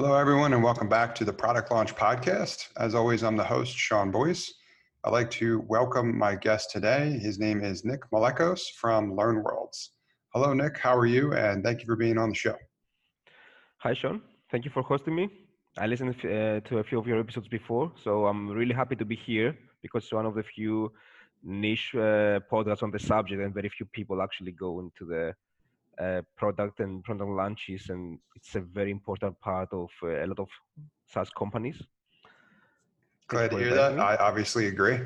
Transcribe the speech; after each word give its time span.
Hello, 0.00 0.14
everyone, 0.14 0.52
and 0.52 0.62
welcome 0.62 0.88
back 0.88 1.12
to 1.16 1.24
the 1.24 1.32
Product 1.32 1.72
Launch 1.72 1.92
Podcast. 1.96 2.68
As 2.76 2.94
always, 2.94 3.24
I'm 3.24 3.36
the 3.36 3.42
host, 3.42 3.76
Sean 3.76 4.12
Boyce. 4.12 4.54
I'd 5.02 5.10
like 5.10 5.28
to 5.32 5.64
welcome 5.66 6.16
my 6.16 6.36
guest 6.36 6.70
today. 6.70 7.18
His 7.18 7.40
name 7.40 7.64
is 7.64 7.84
Nick 7.84 8.02
Malekos 8.12 8.60
from 8.76 9.16
LearnWorlds. 9.16 9.88
Hello, 10.32 10.54
Nick. 10.54 10.78
How 10.78 10.96
are 10.96 11.06
you? 11.06 11.34
And 11.34 11.64
thank 11.64 11.80
you 11.80 11.86
for 11.86 11.96
being 11.96 12.16
on 12.16 12.28
the 12.28 12.36
show. 12.36 12.54
Hi, 13.78 13.92
Sean. 13.92 14.22
Thank 14.52 14.64
you 14.64 14.70
for 14.70 14.84
hosting 14.84 15.16
me. 15.16 15.30
I 15.76 15.88
listened 15.88 16.14
uh, 16.20 16.60
to 16.68 16.78
a 16.78 16.84
few 16.84 17.00
of 17.00 17.08
your 17.08 17.18
episodes 17.18 17.48
before, 17.48 17.90
so 18.04 18.26
I'm 18.26 18.48
really 18.50 18.74
happy 18.74 18.94
to 18.94 19.04
be 19.04 19.16
here 19.16 19.58
because 19.82 20.04
it's 20.04 20.12
one 20.12 20.26
of 20.26 20.36
the 20.36 20.44
few 20.44 20.92
niche 21.42 21.90
uh, 21.96 22.38
podcasts 22.52 22.84
on 22.84 22.92
the 22.92 23.00
subject, 23.00 23.42
and 23.42 23.52
very 23.52 23.68
few 23.68 23.86
people 23.86 24.22
actually 24.22 24.52
go 24.52 24.78
into 24.78 25.04
the 25.06 25.34
uh, 26.00 26.22
product 26.36 26.80
and 26.80 27.02
product 27.04 27.30
launches, 27.30 27.88
and 27.88 28.18
it's 28.36 28.54
a 28.54 28.60
very 28.60 28.90
important 28.90 29.38
part 29.40 29.68
of 29.72 29.90
uh, 30.02 30.24
a 30.24 30.26
lot 30.26 30.38
of 30.38 30.48
SaaS 31.06 31.30
companies. 31.30 31.82
Glad 33.28 33.50
to 33.50 33.58
hear 33.58 33.74
that. 33.74 33.98
I 33.98 34.16
obviously 34.16 34.68
agree, 34.68 35.00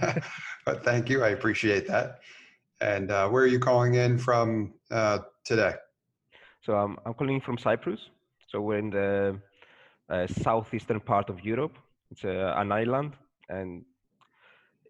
but 0.66 0.82
thank 0.84 1.08
you. 1.08 1.22
I 1.22 1.28
appreciate 1.28 1.86
that. 1.86 2.20
And 2.80 3.12
uh, 3.12 3.28
where 3.28 3.44
are 3.44 3.46
you 3.46 3.60
calling 3.60 3.94
in 3.94 4.18
from 4.18 4.74
uh, 4.90 5.20
today? 5.44 5.74
So 6.62 6.76
um, 6.76 6.98
I'm 7.06 7.14
calling 7.14 7.40
from 7.40 7.58
Cyprus. 7.58 8.00
So 8.48 8.60
we're 8.60 8.78
in 8.78 8.90
the 8.90 9.38
uh, 10.08 10.26
southeastern 10.26 11.00
part 11.00 11.30
of 11.30 11.44
Europe. 11.44 11.76
It's 12.10 12.24
uh, 12.24 12.54
an 12.56 12.72
island, 12.72 13.12
and 13.48 13.84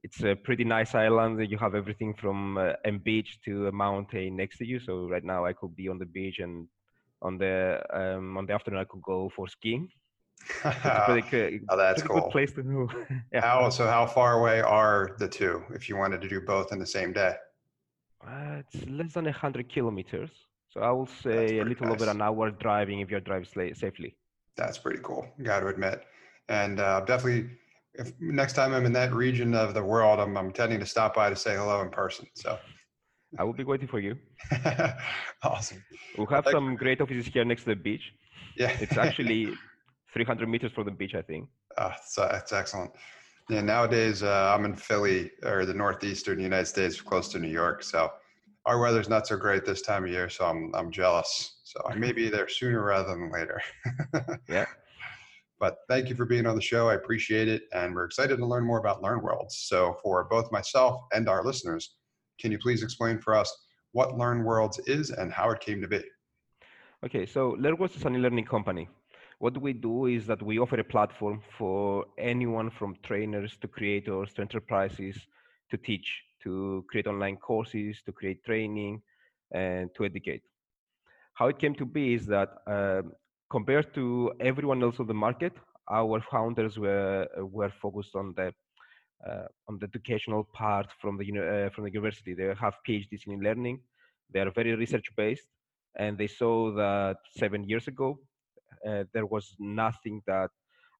it's 0.03 0.23
a 0.23 0.35
pretty 0.35 0.65
nice 0.65 0.95
island. 0.95 1.49
You 1.51 1.59
have 1.59 1.75
everything 1.75 2.15
from 2.15 2.59
uh, 2.59 2.73
a 2.85 2.91
beach 2.91 3.39
to 3.45 3.69
a 3.69 3.73
mountain 3.73 4.37
next 4.37 4.59
to 4.59 4.67
you. 4.67 4.81
So 4.81 5.09
right 5.09 5.25
now 5.25 5.45
I 5.45 5.53
could 5.53 5.77
be 5.77 5.89
on 5.89 5.99
the 5.99 6.07
beach, 6.07 6.39
and 6.41 6.67
on 7.21 7.39
the 7.39 7.83
um, 7.93 8.37
on 8.37 8.47
the 8.47 8.53
afternoon 8.53 8.81
I 8.81 8.85
could 8.85 9.03
go 9.03 9.31
for 9.35 9.49
skiing. 9.49 9.89
pretty, 10.61 11.61
oh, 11.69 11.77
that's 11.77 12.03
cool. 12.03 12.21
Good 12.21 12.31
place 12.31 12.53
to 12.55 12.63
move. 12.65 12.91
yeah. 13.33 13.41
How 13.41 13.69
so? 13.71 13.87
How 13.87 14.07
far 14.07 14.41
away 14.41 14.61
are 14.61 15.15
the 15.19 15.29
two? 15.29 15.63
If 15.71 15.89
you 15.89 15.97
wanted 15.97 16.21
to 16.23 16.29
do 16.29 16.41
both 16.41 16.73
in 16.73 16.79
the 16.79 16.87
same 16.87 17.13
day? 17.13 17.35
Uh, 18.27 18.61
it's 18.61 18.89
less 18.89 19.15
than 19.15 19.27
hundred 19.27 19.73
kilometers. 19.73 20.31
So 20.71 20.81
I 20.81 20.91
will 20.91 21.07
say 21.07 21.59
a 21.59 21.65
little 21.65 21.87
nice. 21.87 22.01
over 22.01 22.11
an 22.11 22.23
hour 22.23 22.51
driving 22.51 23.01
if 23.01 23.11
you're 23.11 23.21
driving 23.21 23.75
safely. 23.75 24.17
That's 24.57 24.79
pretty 24.79 25.01
cool. 25.03 25.29
Got 25.43 25.61
to 25.61 25.69
admit, 25.69 26.05
and 26.49 26.81
uh, 26.81 27.01
definitely, 27.01 27.51
if 27.95 28.13
next 28.21 28.55
time 28.55 28.73
I'm 28.73 28.87
in 28.87 28.93
that 28.95 29.13
region 29.13 29.55
of 29.55 29.75
the 29.75 29.83
world, 29.83 30.21
I'm, 30.21 30.37
I'm 30.37 30.47
intending 30.47 30.81
to 30.81 30.87
stop 30.87 31.15
by 31.15 31.31
to 31.31 31.37
say 31.37 31.55
hello 31.57 31.81
in 31.83 31.91
person. 31.91 32.27
So. 32.35 32.59
I 33.39 33.45
will 33.45 33.53
be 33.55 33.65
waiting 33.65 33.89
for 33.89 33.99
you. 33.99 34.17
awesome. 35.43 35.83
We'll 36.19 36.27
have 36.27 36.45
like, 36.45 36.53
some 36.53 36.77
great 36.77 37.01
offices 37.01 37.27
here 37.27 37.45
next 37.45 37.63
to 37.63 37.71
the 37.71 37.77
beach. 37.77 38.03
Yeah. 38.57 38.77
it's 38.81 38.99
actually 38.99 39.55
300 40.13 40.49
meters 40.49 40.73
from 40.73 40.85
the 40.85 40.91
beach, 40.91 41.15
I 41.15 41.23
think. 41.23 41.49
So 42.07 42.29
that's 42.31 42.53
excellent. 42.53 42.91
Yeah, 43.49 43.63
nowadays 43.63 44.23
uh, 44.23 44.55
I'm 44.55 44.65
in 44.65 44.77
Philly 44.77 45.31
or 45.43 45.65
the 45.65 45.75
northeastern 45.75 46.39
United 46.39 46.67
States, 46.67 47.01
close 47.01 47.29
to 47.29 47.39
New 47.39 47.49
York. 47.49 47.83
So 47.83 48.11
our 48.67 48.79
weather's 48.79 49.09
not 49.09 49.27
so 49.27 49.37
great 49.37 49.65
this 49.65 49.83
time 49.83 50.05
of 50.05 50.11
year, 50.11 50.29
so 50.29 50.47
I'm 50.47 50.73
I'm 50.75 50.91
jealous. 50.91 51.57
So 51.65 51.81
I 51.89 51.95
may 51.95 52.13
be 52.13 52.29
there 52.29 52.49
sooner 52.49 52.85
rather 52.85 53.09
than 53.09 53.33
later. 53.33 53.61
yeah. 54.49 54.67
But 55.63 55.77
thank 55.89 56.09
you 56.09 56.17
for 56.17 56.25
being 56.25 56.45
on 56.45 56.57
the 56.57 56.61
show. 56.61 56.89
I 56.89 56.95
appreciate 56.95 57.47
it, 57.47 57.63
and 57.73 57.95
we're 57.95 58.05
excited 58.05 58.37
to 58.37 58.45
learn 58.45 58.65
more 58.65 58.81
about 58.81 59.01
LearnWorlds. 59.01 59.53
So 59.53 59.97
for 60.03 60.25
both 60.25 60.51
myself 60.51 61.03
and 61.13 61.29
our 61.29 61.45
listeners, 61.45 61.95
can 62.41 62.51
you 62.51 62.59
please 62.59 62.83
explain 62.83 63.21
for 63.21 63.33
us 63.33 63.49
what 63.93 64.09
LearnWorlds 64.23 64.81
is 64.89 65.11
and 65.11 65.33
how 65.33 65.51
it 65.51 65.61
came 65.61 65.81
to 65.81 65.87
be? 65.87 66.03
Okay, 67.07 67.25
so 67.27 67.57
LearnWorlds 67.61 67.95
is 67.95 68.05
an 68.05 68.17
e-learning 68.17 68.47
company. 68.47 68.89
What 69.39 69.57
we 69.57 69.73
do 69.73 70.07
is 70.07 70.27
that 70.27 70.43
we 70.43 70.59
offer 70.59 70.81
a 70.81 70.85
platform 70.85 71.41
for 71.57 72.07
anyone 72.19 72.69
from 72.69 72.97
trainers 73.05 73.57
to 73.59 73.69
creators 73.69 74.33
to 74.33 74.43
enterprises 74.43 75.17
to 75.71 75.77
teach 75.77 76.25
to 76.43 76.85
create 76.91 77.07
online 77.07 77.37
courses, 77.37 78.03
to 78.05 78.11
create 78.11 78.43
training, 78.43 79.01
and 79.53 79.95
to 79.95 80.05
educate. 80.05 80.43
How 81.35 81.47
it 81.47 81.61
came 81.61 81.77
to 81.77 81.87
be 81.87 82.15
is 82.15 82.27
that 82.27 82.49
uh, 82.67 83.03
compared 83.53 83.95
to 83.95 84.33
everyone 84.41 84.83
else 84.83 84.99
on 84.99 85.07
the 85.07 85.21
market, 85.27 85.53
our 85.91 86.19
founders 86.33 86.75
were 86.85 87.29
were 87.57 87.73
focused 87.85 88.15
on 88.21 88.27
the 88.39 88.49
uh, 89.29 89.47
on 89.69 89.75
the 89.79 89.87
educational 89.93 90.43
part 90.61 90.89
from 91.01 91.15
the 91.19 91.27
uh, 91.27 91.69
from 91.75 91.85
the 91.85 91.93
university. 91.93 92.33
They 92.35 92.49
have 92.65 92.75
PhDs 92.87 93.25
in 93.27 93.41
learning. 93.49 93.77
They 94.33 94.41
are 94.45 94.53
very 94.61 94.75
research 94.85 95.09
based, 95.23 95.49
and 96.03 96.13
they 96.21 96.31
saw 96.41 96.55
that 96.83 97.19
seven 97.43 97.61
years 97.71 97.87
ago 97.93 98.09
uh, 98.89 99.05
there 99.15 99.29
was 99.35 99.45
nothing 99.59 100.17
that 100.27 100.51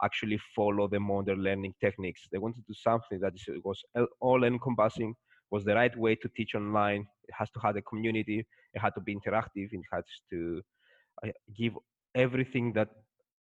actually 0.07 0.39
follow 0.57 0.87
the 0.89 1.01
modern 1.01 1.41
learning 1.49 1.75
techniques. 1.81 2.23
They 2.31 2.43
wanted 2.45 2.61
to 2.63 2.73
do 2.73 2.79
something 2.89 3.19
that 3.25 3.35
was 3.69 3.79
all 4.21 4.45
encompassing, 4.45 5.15
was 5.51 5.65
the 5.65 5.77
right 5.81 5.97
way 6.05 6.15
to 6.23 6.29
teach 6.37 6.53
online. 6.55 7.03
It 7.29 7.35
has 7.41 7.49
to 7.55 7.61
have 7.61 7.77
a 7.77 7.83
community. 7.91 8.39
It 8.75 8.81
had 8.85 8.95
to 8.99 9.03
be 9.09 9.15
interactive. 9.19 9.69
It 9.79 9.87
has 9.93 10.05
to 10.31 10.39
uh, 11.25 11.29
give 11.61 11.75
everything 12.15 12.73
that 12.75 12.89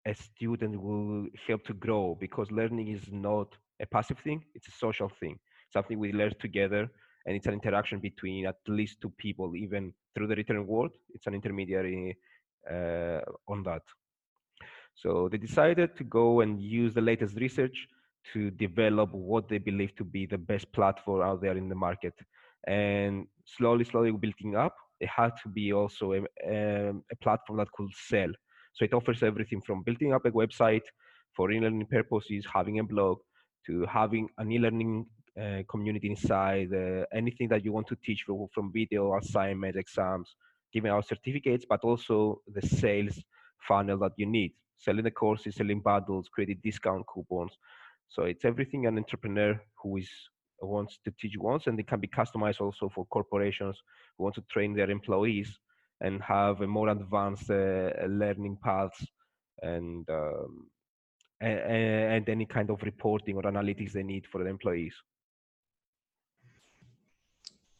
a 0.07 0.13
student 0.13 0.81
will 0.81 1.27
help 1.47 1.63
to 1.65 1.73
grow 1.73 2.17
because 2.19 2.51
learning 2.51 2.87
is 2.89 3.11
not 3.11 3.55
a 3.81 3.85
passive 3.85 4.19
thing. 4.19 4.43
It's 4.55 4.67
a 4.67 4.71
social 4.71 5.11
thing, 5.19 5.39
something 5.71 5.97
we 5.97 6.13
learn 6.13 6.33
together. 6.39 6.89
And 7.25 7.35
it's 7.35 7.47
an 7.47 7.53
interaction 7.53 7.99
between 7.99 8.45
at 8.45 8.55
least 8.67 9.01
two 9.01 9.13
people, 9.17 9.55
even 9.55 9.93
through 10.15 10.27
the 10.27 10.35
written 10.35 10.65
word. 10.65 10.91
It's 11.13 11.27
an 11.27 11.33
intermediary 11.33 12.17
uh, 12.69 13.19
on 13.47 13.63
that. 13.63 13.83
So 14.95 15.29
they 15.29 15.37
decided 15.37 15.95
to 15.97 16.03
go 16.03 16.41
and 16.41 16.61
use 16.61 16.93
the 16.93 17.01
latest 17.01 17.35
research 17.35 17.87
to 18.33 18.51
develop 18.51 19.13
what 19.13 19.47
they 19.47 19.57
believe 19.57 19.95
to 19.95 20.03
be 20.03 20.25
the 20.25 20.37
best 20.37 20.71
platform 20.73 21.21
out 21.21 21.41
there 21.41 21.57
in 21.57 21.69
the 21.69 21.75
market. 21.75 22.13
And 22.67 23.27
slowly, 23.45 23.85
slowly 23.85 24.11
building 24.11 24.55
up, 24.55 24.75
it 24.99 25.09
had 25.09 25.31
to 25.43 25.49
be 25.49 25.71
also 25.71 26.13
a, 26.13 26.21
a, 26.45 26.89
a 26.89 27.15
platform 27.21 27.57
that 27.59 27.71
could 27.71 27.91
sell. 27.93 28.29
So 28.79 28.85
it 28.85 28.93
offers 28.93 29.23
everything 29.23 29.59
from 29.59 29.83
building 29.83 30.13
up 30.13 30.25
a 30.25 30.31
website 30.31 30.87
for 31.35 31.51
e-learning 31.51 31.87
purposes, 31.87 32.45
having 32.51 32.79
a 32.79 32.83
blog, 32.83 33.17
to 33.65 33.85
having 33.85 34.29
an 34.37 34.49
e-learning 34.49 35.05
uh, 35.39 35.63
community 35.69 36.09
inside, 36.09 36.73
uh, 36.73 37.03
anything 37.13 37.49
that 37.49 37.65
you 37.65 37.73
want 37.73 37.87
to 37.87 37.97
teach 38.05 38.23
from, 38.25 38.47
from 38.53 38.71
video, 38.71 39.17
assignments, 39.17 39.77
exams, 39.77 40.33
giving 40.71 40.91
out 40.91 41.05
certificates, 41.05 41.65
but 41.67 41.81
also 41.83 42.41
the 42.47 42.65
sales 42.65 43.21
funnel 43.67 43.99
that 43.99 44.13
you 44.15 44.25
need, 44.25 44.53
selling 44.77 45.03
the 45.03 45.11
courses, 45.11 45.55
selling 45.55 45.81
bundles, 45.81 46.29
creating 46.33 46.61
discount 46.63 47.05
coupons, 47.13 47.51
so 48.07 48.23
it's 48.23 48.43
everything 48.43 48.87
an 48.87 48.97
entrepreneur 48.97 49.61
who 49.81 49.97
is 49.97 50.09
wants 50.61 50.99
to 51.05 51.11
teach 51.21 51.37
wants, 51.37 51.67
and 51.67 51.79
it 51.79 51.87
can 51.87 51.99
be 51.99 52.07
customized 52.07 52.59
also 52.59 52.89
for 52.93 53.05
corporations 53.05 53.77
who 54.17 54.23
want 54.23 54.35
to 54.35 54.41
train 54.51 54.73
their 54.73 54.89
employees 54.89 55.57
and 56.01 56.21
have 56.21 56.61
a 56.61 56.67
more 56.67 56.89
advanced 56.89 57.49
uh, 57.49 57.91
learning 58.07 58.57
paths 58.63 59.05
and, 59.61 60.09
um, 60.09 60.67
and 61.41 61.59
and 61.59 62.29
any 62.29 62.45
kind 62.45 62.69
of 62.69 62.81
reporting 62.83 63.35
or 63.35 63.43
analytics 63.43 63.93
they 63.93 64.03
need 64.03 64.25
for 64.27 64.43
the 64.43 64.49
employees. 64.49 64.95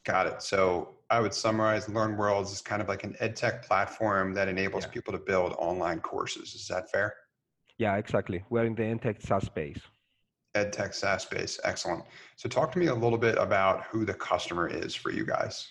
Got 0.06 0.28
it. 0.28 0.42
So 0.42 0.96
I 1.10 1.20
would 1.20 1.34
summarize 1.34 1.88
LearnWorlds 1.88 2.52
is 2.52 2.62
kind 2.62 2.82
of 2.82 2.88
like 2.88 3.04
an 3.04 3.16
edtech 3.22 3.64
platform 3.64 4.34
that 4.34 4.48
enables 4.48 4.86
yeah. 4.86 4.92
people 4.92 5.14
to 5.14 5.20
build 5.20 5.54
online 5.58 6.00
courses. 6.00 6.56
Is 6.56 6.68
that 6.68 6.90
fair? 6.90 7.16
Yeah, 7.78 7.96
exactly. 7.98 8.44
We're 8.50 8.66
in 8.66 8.76
the 8.76 8.84
edtech 8.84 9.22
SaaS 9.26 9.46
space. 9.46 9.80
EdTech 10.56 10.94
SaaS 10.94 11.24
space. 11.24 11.60
Excellent. 11.64 12.04
So 12.38 12.50
talk 12.50 12.72
to 12.74 12.80
me 12.80 12.88
a 12.88 12.96
little 12.96 13.18
bit 13.18 13.38
about 13.38 13.84
who 13.84 14.06
the 14.06 14.14
customer 14.14 14.68
is 14.68 14.96
for 14.96 15.12
you 15.12 15.26
guys. 15.26 15.68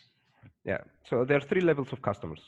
Yeah. 0.68 0.82
So 1.08 1.24
there 1.24 1.38
are 1.38 1.46
three 1.50 1.62
levels 1.62 1.92
of 1.94 2.02
customers. 2.02 2.42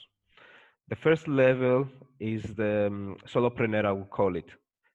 The 0.88 0.96
first 0.96 1.26
level 1.26 1.88
is 2.34 2.42
the 2.54 2.88
um, 2.88 3.16
solopreneur, 3.26 3.86
I 3.86 3.92
would 3.92 4.10
call 4.10 4.36
it. 4.36 4.50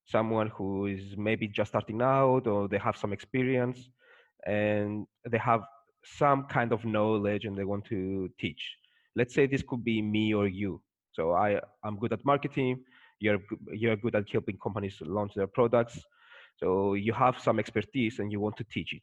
Someone 0.06 0.50
who 0.56 0.86
is 0.86 1.18
maybe 1.18 1.48
just 1.48 1.72
starting 1.72 2.01
out 2.04 2.45
or 2.45 2.68
they 2.68 2.77
have 2.77 2.95
some 2.95 3.13
experience 3.13 3.80
and 4.45 5.07
they 5.31 5.39
have 5.39 5.62
some 6.04 6.45
kind 6.57 6.72
of 6.72 6.86
knowledge 6.86 7.45
and 7.45 7.57
they 7.57 7.63
want 7.63 7.86
to 7.86 8.30
teach. 8.39 8.63
Let's 9.16 9.33
say 9.33 9.48
this 9.48 9.63
could 9.68 9.83
be 9.83 10.04
me 10.04 10.36
or 10.36 10.48
you. 10.48 10.81
So 11.13 11.31
I, 11.31 11.60
I'm 11.83 11.98
good 11.98 12.13
at 12.13 12.24
marketing. 12.24 12.83
You're, 13.19 13.39
you're 13.74 13.95
good 13.95 14.16
at 14.16 14.30
helping 14.31 14.57
companies 14.62 14.98
launch 15.01 15.33
their 15.33 15.48
products 15.48 16.00
so 16.57 16.94
you 16.94 17.13
have 17.13 17.39
some 17.39 17.60
expertise 17.60 18.19
and 18.19 18.31
you 18.31 18.39
want 18.39 18.57
to 18.57 18.66
teach 18.66 18.94
it. 18.94 19.01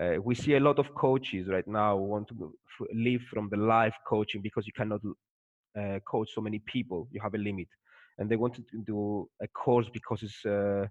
Uh, 0.00 0.16
we 0.22 0.34
see 0.34 0.54
a 0.54 0.60
lot 0.60 0.78
of 0.78 0.94
coaches 0.94 1.48
right 1.48 1.66
now 1.66 1.96
want 1.96 2.26
to 2.28 2.54
live 2.94 3.20
from 3.30 3.48
the 3.50 3.56
live 3.56 3.92
coaching 4.06 4.40
because 4.40 4.66
you 4.66 4.72
cannot 4.72 5.00
uh, 5.78 5.98
coach 6.10 6.30
so 6.34 6.40
many 6.40 6.60
people. 6.60 7.08
You 7.10 7.20
have 7.20 7.34
a 7.34 7.38
limit, 7.38 7.68
and 8.18 8.30
they 8.30 8.36
want 8.36 8.54
to 8.54 8.62
do 8.86 9.28
a 9.42 9.48
course 9.48 9.88
because 9.92 10.22
it's 10.22 10.44
uh, 10.46 10.86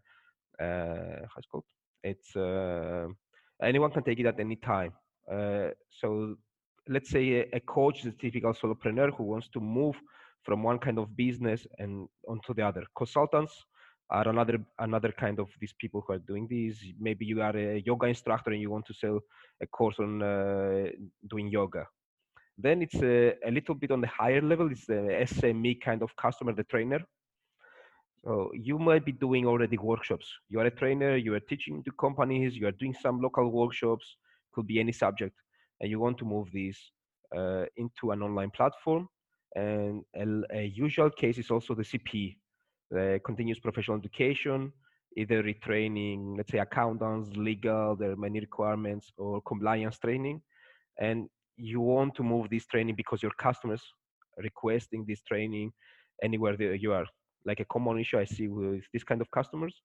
uh 0.62 1.25
how's 1.33 1.44
it 1.44 1.50
called? 1.51 1.63
It's 2.03 2.36
uh, 2.36 3.07
anyone 3.62 3.92
can 3.92 4.03
take 4.03 4.19
it 4.19 4.27
at 4.27 4.39
any 4.39 4.57
time. 4.57 4.94
Uh, 5.31 5.69
so 5.89 6.36
let's 6.88 7.09
say 7.09 7.42
a, 7.42 7.57
a 7.57 7.59
coach 7.59 8.01
is 8.01 8.07
a 8.07 8.12
typical 8.12 8.53
solopreneur 8.53 9.15
who 9.15 9.24
wants 9.24 9.50
to 9.50 9.59
move 9.59 9.95
from 10.44 10.63
one 10.63 10.80
kind 10.80 10.98
of 10.98 11.15
business 11.15 11.65
and 11.77 12.07
onto 12.27 12.53
the 12.53 12.62
other. 12.62 12.83
Consultants 12.95 13.65
are 14.11 14.27
another 14.27 14.59
another 14.79 15.11
kind 15.11 15.39
of 15.39 15.47
these 15.59 15.73
people 15.79 16.03
who 16.05 16.13
are 16.13 16.19
doing 16.19 16.47
these. 16.47 16.77
Maybe 16.99 17.25
you 17.25 17.41
are 17.41 17.55
a 17.55 17.81
yoga 17.85 18.07
instructor 18.07 18.51
and 18.51 18.61
you 18.61 18.69
want 18.69 18.85
to 18.87 18.93
sell 18.93 19.19
a 19.61 19.67
course 19.67 19.97
on 19.99 20.21
uh, 20.21 20.87
doing 21.29 21.47
yoga. 21.47 21.85
Then 22.57 22.81
it's 22.81 23.01
a, 23.01 23.33
a, 23.47 23.51
little 23.51 23.75
bit 23.75 23.91
on 23.91 24.01
the 24.01 24.07
higher 24.07 24.41
level. 24.41 24.69
It's 24.71 24.85
the 24.85 25.25
SME 25.33 25.81
kind 25.81 26.03
of 26.03 26.15
customer, 26.15 26.53
the 26.53 26.65
trainer. 26.65 26.99
So 28.23 28.51
you 28.53 28.77
might 28.77 29.05
be 29.05 29.13
doing 29.13 29.47
already 29.47 29.77
workshops. 29.77 30.27
You 30.49 30.59
are 30.59 30.65
a 30.65 30.71
trainer. 30.71 31.15
You 31.15 31.33
are 31.33 31.39
teaching 31.39 31.83
to 31.83 31.91
companies. 31.93 32.55
You 32.55 32.67
are 32.67 32.71
doing 32.73 32.93
some 33.01 33.21
local 33.21 33.49
workshops. 33.49 34.05
Could 34.53 34.67
be 34.67 34.79
any 34.79 34.91
subject, 34.91 35.35
and 35.79 35.89
you 35.89 35.99
want 35.99 36.17
to 36.17 36.25
move 36.25 36.49
these 36.51 36.77
uh, 37.35 37.65
into 37.77 38.11
an 38.11 38.21
online 38.21 38.51
platform. 38.51 39.07
And 39.55 40.03
a, 40.15 40.25
a 40.53 40.63
usual 40.65 41.09
case 41.09 41.37
is 41.37 41.49
also 41.49 41.73
the 41.73 41.83
CP, 41.83 42.11
the 42.11 42.40
Uh, 42.95 43.19
continuous 43.23 43.59
professional 43.59 43.97
education, 43.97 44.71
either 45.15 45.41
retraining, 45.43 46.35
let's 46.38 46.51
say 46.51 46.59
accountants, 46.59 47.29
legal, 47.35 47.95
there 47.95 48.11
are 48.11 48.17
many 48.17 48.39
requirements, 48.39 49.11
or 49.17 49.41
compliance 49.41 49.97
training. 49.99 50.41
And 50.99 51.29
you 51.55 51.79
want 51.79 52.15
to 52.15 52.23
move 52.23 52.49
this 52.49 52.65
training 52.65 52.95
because 52.95 53.21
your 53.21 53.31
customers 53.38 53.81
requesting 54.38 55.05
this 55.07 55.21
training 55.21 55.71
anywhere 56.23 56.61
you 56.75 56.93
are. 56.93 57.05
Like 57.45 57.59
a 57.59 57.65
common 57.65 57.99
issue 57.99 58.19
I 58.19 58.25
see 58.25 58.47
with 58.47 58.83
this 58.93 59.03
kind 59.03 59.21
of 59.21 59.31
customers, 59.31 59.75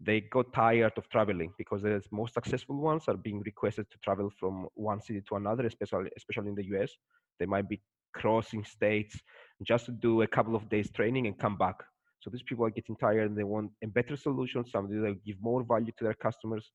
they 0.00 0.22
got 0.22 0.52
tired 0.52 0.92
of 0.96 1.08
traveling 1.10 1.52
because 1.58 1.82
the 1.82 2.02
most 2.10 2.34
successful 2.34 2.76
ones 2.76 3.04
are 3.08 3.16
being 3.16 3.42
requested 3.44 3.86
to 3.90 3.98
travel 3.98 4.30
from 4.38 4.66
one 4.74 5.00
city 5.00 5.22
to 5.28 5.36
another, 5.36 5.66
especially 5.66 6.10
especially 6.16 6.48
in 6.48 6.54
the 6.54 6.66
US. 6.76 6.90
They 7.38 7.46
might 7.46 7.68
be 7.68 7.80
crossing 8.12 8.64
states 8.64 9.18
just 9.62 9.86
to 9.86 9.92
do 9.92 10.22
a 10.22 10.26
couple 10.26 10.56
of 10.56 10.68
days 10.68 10.90
training 10.90 11.26
and 11.26 11.38
come 11.38 11.56
back. 11.56 11.76
So 12.20 12.30
these 12.30 12.42
people 12.42 12.66
are 12.66 12.70
getting 12.70 12.96
tired 12.96 13.28
and 13.28 13.36
they 13.36 13.44
want 13.44 13.70
a 13.82 13.86
better 13.86 14.16
solution, 14.16 14.64
something 14.66 15.00
that 15.00 15.08
will 15.08 15.24
give 15.26 15.36
more 15.40 15.62
value 15.64 15.92
to 15.98 16.04
their 16.04 16.14
customers, 16.14 16.70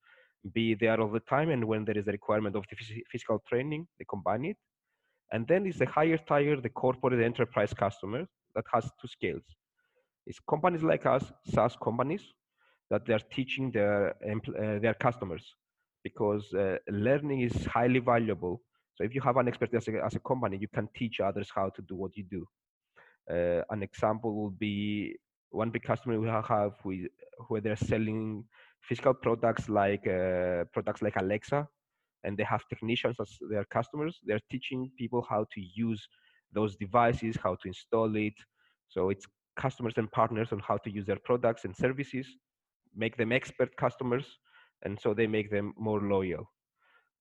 be 0.53 0.73
there 0.73 0.99
all 0.99 1.11
the 1.11 1.19
time. 1.21 1.49
And 1.49 1.65
when 1.65 1.85
there 1.85 1.97
is 1.97 2.07
a 2.07 2.11
requirement 2.11 2.55
of 2.55 2.65
the 2.69 3.03
physical 3.11 3.39
training, 3.47 3.87
they 3.99 4.05
combine 4.09 4.45
it. 4.45 4.57
And 5.31 5.47
then 5.47 5.65
it's 5.65 5.79
the 5.79 5.85
higher 5.85 6.17
tier, 6.17 6.59
the 6.61 6.69
corporate 6.69 7.23
enterprise 7.23 7.73
customer 7.73 8.25
that 8.55 8.65
has 8.73 8.85
two 9.01 9.07
scales. 9.07 9.43
It's 10.25 10.39
companies 10.49 10.83
like 10.83 11.05
us, 11.05 11.31
SaaS 11.53 11.75
companies, 11.75 12.23
that 12.89 13.05
they're 13.05 13.19
teaching 13.31 13.71
their 13.71 14.15
uh, 14.23 14.79
their 14.79 14.93
customers 14.93 15.45
because 16.03 16.53
uh, 16.53 16.77
learning 16.89 17.41
is 17.41 17.65
highly 17.65 17.99
valuable. 17.99 18.61
So 18.95 19.03
if 19.03 19.13
you 19.13 19.21
have 19.21 19.37
an 19.37 19.47
expertise 19.47 19.87
as 19.87 19.87
a, 19.87 20.05
as 20.05 20.15
a 20.15 20.19
company, 20.19 20.57
you 20.57 20.67
can 20.67 20.87
teach 20.95 21.19
others 21.19 21.49
how 21.53 21.69
to 21.69 21.81
do 21.81 21.95
what 21.95 22.15
you 22.15 22.25
do. 22.37 22.45
Uh, 23.29 23.63
an 23.71 23.81
example 23.83 24.31
would 24.43 24.57
be 24.59 25.15
one 25.55 25.69
big 25.69 25.83
customer 25.83 26.19
we 26.19 26.27
have 26.27 26.73
with 26.83 27.07
where 27.47 27.61
they're 27.61 27.75
selling 27.75 28.43
physical 28.81 29.13
products 29.13 29.69
like 29.69 30.05
uh, 30.07 30.65
products 30.73 31.01
like 31.01 31.15
Alexa, 31.15 31.67
and 32.23 32.37
they 32.37 32.43
have 32.43 32.67
technicians 32.69 33.15
as 33.19 33.29
their 33.49 33.65
customers. 33.65 34.19
They're 34.25 34.47
teaching 34.51 34.91
people 34.97 35.25
how 35.27 35.45
to 35.53 35.61
use 35.73 36.07
those 36.53 36.75
devices, 36.75 37.35
how 37.41 37.55
to 37.55 37.67
install 37.67 38.15
it. 38.15 38.33
So 38.89 39.09
it's 39.09 39.25
customers 39.57 39.93
and 39.97 40.11
partners 40.11 40.49
on 40.51 40.59
how 40.59 40.77
to 40.77 40.89
use 40.91 41.05
their 41.05 41.19
products 41.23 41.65
and 41.65 41.75
services, 41.75 42.27
make 42.95 43.17
them 43.17 43.31
expert 43.31 43.75
customers, 43.77 44.25
and 44.83 44.99
so 44.99 45.13
they 45.13 45.27
make 45.27 45.49
them 45.49 45.73
more 45.77 46.01
loyal. 46.01 46.51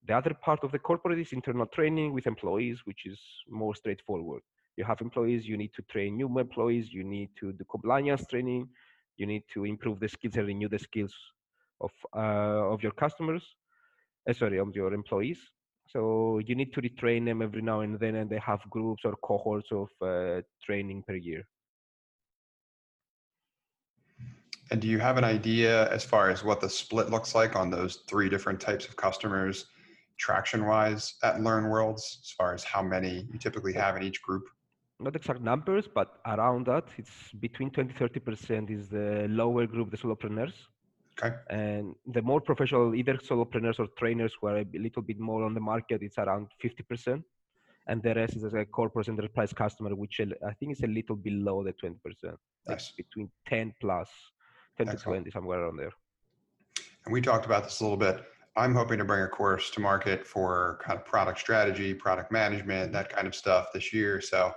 The 0.07 0.15
other 0.17 0.35
part 0.35 0.65
of 0.65 0.73
the 0.73 0.79
corporate 0.79 1.19
is 1.19 1.33
internal 1.33 1.67
training 1.67 2.13
with 2.13 2.27
employees, 2.27 2.81
which 2.85 3.07
is 3.07 3.19
more 3.49 3.75
straightforward 3.75 4.43
you 4.77 4.85
have 4.85 5.01
employees, 5.01 5.47
you 5.47 5.57
need 5.57 5.73
to 5.75 5.83
train 5.83 6.17
new 6.17 6.39
employees, 6.39 6.93
you 6.93 7.05
need 7.05 7.31
to 7.41 7.53
do 7.53 7.65
compliance 7.71 8.27
training, 8.27 8.69
you 9.17 9.27
need 9.27 9.45
to 9.53 9.65
improve 9.65 10.01
the 10.01 10.09
skills 10.09 10.37
and 10.37 10.47
renew 10.47 10.69
the 10.69 10.79
skills 10.79 11.15
of 11.81 11.91
uh, 12.17 12.73
of 12.73 12.83
your 12.83 12.93
customers, 12.93 13.45
uh, 14.29 14.33
sorry, 14.33 14.59
of 14.59 14.75
your 14.75 14.93
employees. 14.93 15.39
So 15.89 16.41
you 16.47 16.55
need 16.55 16.73
to 16.75 16.81
retrain 16.81 17.25
them 17.27 17.43
every 17.43 17.63
now 17.63 17.81
and 17.81 17.99
then, 18.01 18.17
and 18.17 18.29
they 18.31 18.39
have 18.39 18.61
groups 18.71 19.03
or 19.05 19.15
cohorts 19.23 19.71
of 19.71 19.89
uh, 20.03 20.41
training 20.65 21.05
per 21.07 21.15
year. 21.15 21.47
And 24.71 24.81
do 24.81 24.89
you 24.89 24.99
have 24.99 25.19
an 25.19 25.25
idea 25.25 25.91
as 25.91 26.05
far 26.05 26.31
as 26.31 26.43
what 26.43 26.61
the 26.61 26.71
split 26.71 27.11
looks 27.11 27.35
like 27.35 27.55
on 27.55 27.71
those 27.71 28.03
three 28.09 28.31
different 28.31 28.61
types 28.61 28.87
of 28.89 28.97
customers, 28.97 29.67
traction 30.19 30.65
wise 30.65 31.15
at 31.23 31.43
Learn 31.43 31.69
Worlds, 31.69 32.19
as 32.23 32.31
far 32.31 32.55
as 32.55 32.65
how 32.65 32.83
many 32.83 33.27
you 33.31 33.39
typically 33.39 33.75
have 33.75 33.97
in 33.97 34.03
each 34.03 34.23
group? 34.23 34.45
Not 35.01 35.17
exact 35.17 35.41
numbers, 35.41 35.89
but 35.93 36.21
around 36.27 36.67
that, 36.67 36.85
it's 36.97 37.33
between 37.41 37.71
20 37.71 37.95
30% 37.95 38.71
is 38.71 38.89
the 38.89 39.27
lower 39.29 39.67
group, 39.67 39.91
the 39.91 39.97
solopreneurs. 39.97 40.55
Okay. 41.23 41.35
And 41.51 41.95
the 42.07 42.23
more 42.23 42.41
professional, 42.41 42.95
either 42.95 43.15
solopreneurs 43.15 43.79
or 43.79 43.87
trainers 43.99 44.33
who 44.41 44.49
are 44.49 44.59
a 44.59 44.67
little 44.75 45.03
bit 45.03 45.19
more 45.19 45.45
on 45.45 45.55
the 45.55 45.61
market, 45.61 46.03
it's 46.03 46.19
around 46.19 46.49
50%. 46.63 47.23
And 47.87 48.03
the 48.03 48.15
rest 48.15 48.37
is 48.37 48.55
a 48.55 48.65
corporate 48.65 49.09
enterprise 49.09 49.53
customer, 49.53 49.95
which 49.95 50.21
I 50.21 50.53
think 50.55 50.73
is 50.73 50.83
a 50.83 50.87
little 50.87 51.17
below 51.17 51.63
the 51.63 51.73
20%. 51.73 51.97
Nice. 52.25 52.37
It's 52.69 52.93
between 52.93 53.31
10 53.47 53.75
plus, 53.81 54.09
10 54.79 54.89
Excellent. 54.89 55.27
to 55.27 55.31
20, 55.31 55.31
somewhere 55.31 55.61
around 55.61 55.77
there. 55.77 55.93
And 57.05 57.13
we 57.13 57.21
talked 57.21 57.45
about 57.45 57.65
this 57.65 57.81
a 57.81 57.85
little 57.85 57.99
bit. 57.99 58.25
I'm 58.57 58.75
hoping 58.75 58.99
to 58.99 59.05
bring 59.05 59.23
a 59.23 59.29
course 59.29 59.71
to 59.71 59.81
market 59.81 60.27
for 60.27 60.79
kind 60.83 60.99
of 60.99 61.05
product 61.05 61.41
strategy, 61.41 61.93
product 61.93 62.33
management, 62.33 62.93
that 62.93 63.11
kind 63.11 63.27
of 63.27 63.35
stuff 63.35 63.73
this 63.75 63.93
year. 63.93 64.21
So 64.21 64.53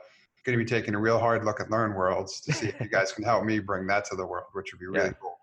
going 0.46 0.58
to 0.58 0.64
be 0.64 0.70
taking 0.70 0.96
a 0.96 1.00
real 1.00 1.20
hard 1.20 1.44
look 1.46 1.60
at 1.60 1.70
Learn 1.70 1.94
Worlds 1.94 2.42
to 2.42 2.54
see 2.54 2.68
if 2.68 2.80
you 2.80 2.88
guys 2.98 3.12
can 3.12 3.24
help 3.24 3.44
me 3.44 3.60
bring 3.60 3.88
that 3.88 4.06
to 4.06 4.16
the 4.16 4.26
world, 4.26 4.48
which 4.54 4.72
would 4.72 4.80
be 4.80 4.88
really 4.88 5.08
yeah. 5.08 5.14
cool. 5.22 5.38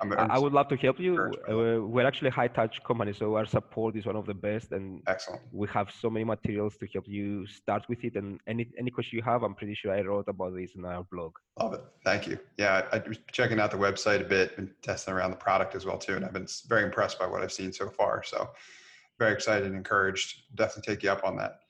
I'm, 0.00 0.12
I'm 0.12 0.30
i 0.30 0.38
would 0.38 0.52
love 0.52 0.68
to 0.68 0.76
help 0.76 0.98
you. 0.98 1.30
Uh, 1.48 1.86
we're 1.86 2.06
actually 2.06 2.28
a 2.28 2.32
high 2.32 2.48
touch 2.48 2.82
company, 2.84 3.12
so 3.12 3.36
our 3.36 3.46
support 3.46 3.96
is 3.96 4.06
one 4.06 4.16
of 4.16 4.26
the 4.26 4.34
best, 4.34 4.72
and 4.72 5.02
excellent. 5.06 5.42
We 5.52 5.68
have 5.68 5.90
so 5.90 6.08
many 6.08 6.24
materials 6.24 6.76
to 6.78 6.86
help 6.86 7.06
you 7.06 7.46
start 7.46 7.86
with 7.88 8.02
it. 8.04 8.16
And 8.16 8.40
any 8.46 8.68
any 8.78 8.90
question 8.90 9.18
you 9.18 9.22
have, 9.24 9.42
I'm 9.42 9.54
pretty 9.54 9.74
sure 9.74 9.92
I 9.92 10.00
wrote 10.00 10.28
about 10.28 10.54
this 10.54 10.72
in 10.74 10.84
our 10.84 11.04
blog. 11.12 11.32
Love 11.60 11.74
it. 11.74 11.84
Thank 12.04 12.26
you. 12.26 12.38
Yeah, 12.56 12.86
I, 12.92 12.96
I 12.96 13.08
was 13.08 13.18
checking 13.30 13.60
out 13.60 13.70
the 13.70 13.76
website 13.76 14.22
a 14.22 14.24
bit 14.24 14.56
and 14.56 14.70
testing 14.82 15.12
around 15.12 15.32
the 15.32 15.36
product 15.36 15.74
as 15.74 15.84
well 15.84 15.98
too, 15.98 16.16
and 16.16 16.24
I've 16.24 16.32
been 16.32 16.48
very 16.68 16.84
impressed 16.84 17.18
by 17.18 17.26
what 17.26 17.42
I've 17.42 17.52
seen 17.52 17.72
so 17.72 17.90
far. 17.90 18.22
So 18.22 18.50
very 19.18 19.32
excited 19.34 19.66
and 19.66 19.76
encouraged. 19.76 20.42
Definitely 20.54 20.94
take 20.94 21.02
you 21.02 21.10
up 21.10 21.24
on 21.24 21.36
that. 21.36 21.60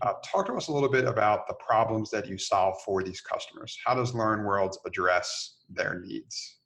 Uh, 0.00 0.14
talk 0.24 0.46
to 0.46 0.54
us 0.54 0.68
a 0.68 0.72
little 0.72 0.88
bit 0.88 1.04
about 1.04 1.46
the 1.48 1.54
problems 1.54 2.10
that 2.10 2.28
you 2.28 2.38
solve 2.38 2.74
for 2.84 3.02
these 3.02 3.20
customers. 3.20 3.76
How 3.84 3.94
does 3.94 4.14
Learn 4.14 4.44
Worlds 4.44 4.78
address 4.86 5.56
their 5.68 6.00
needs? 6.00 6.56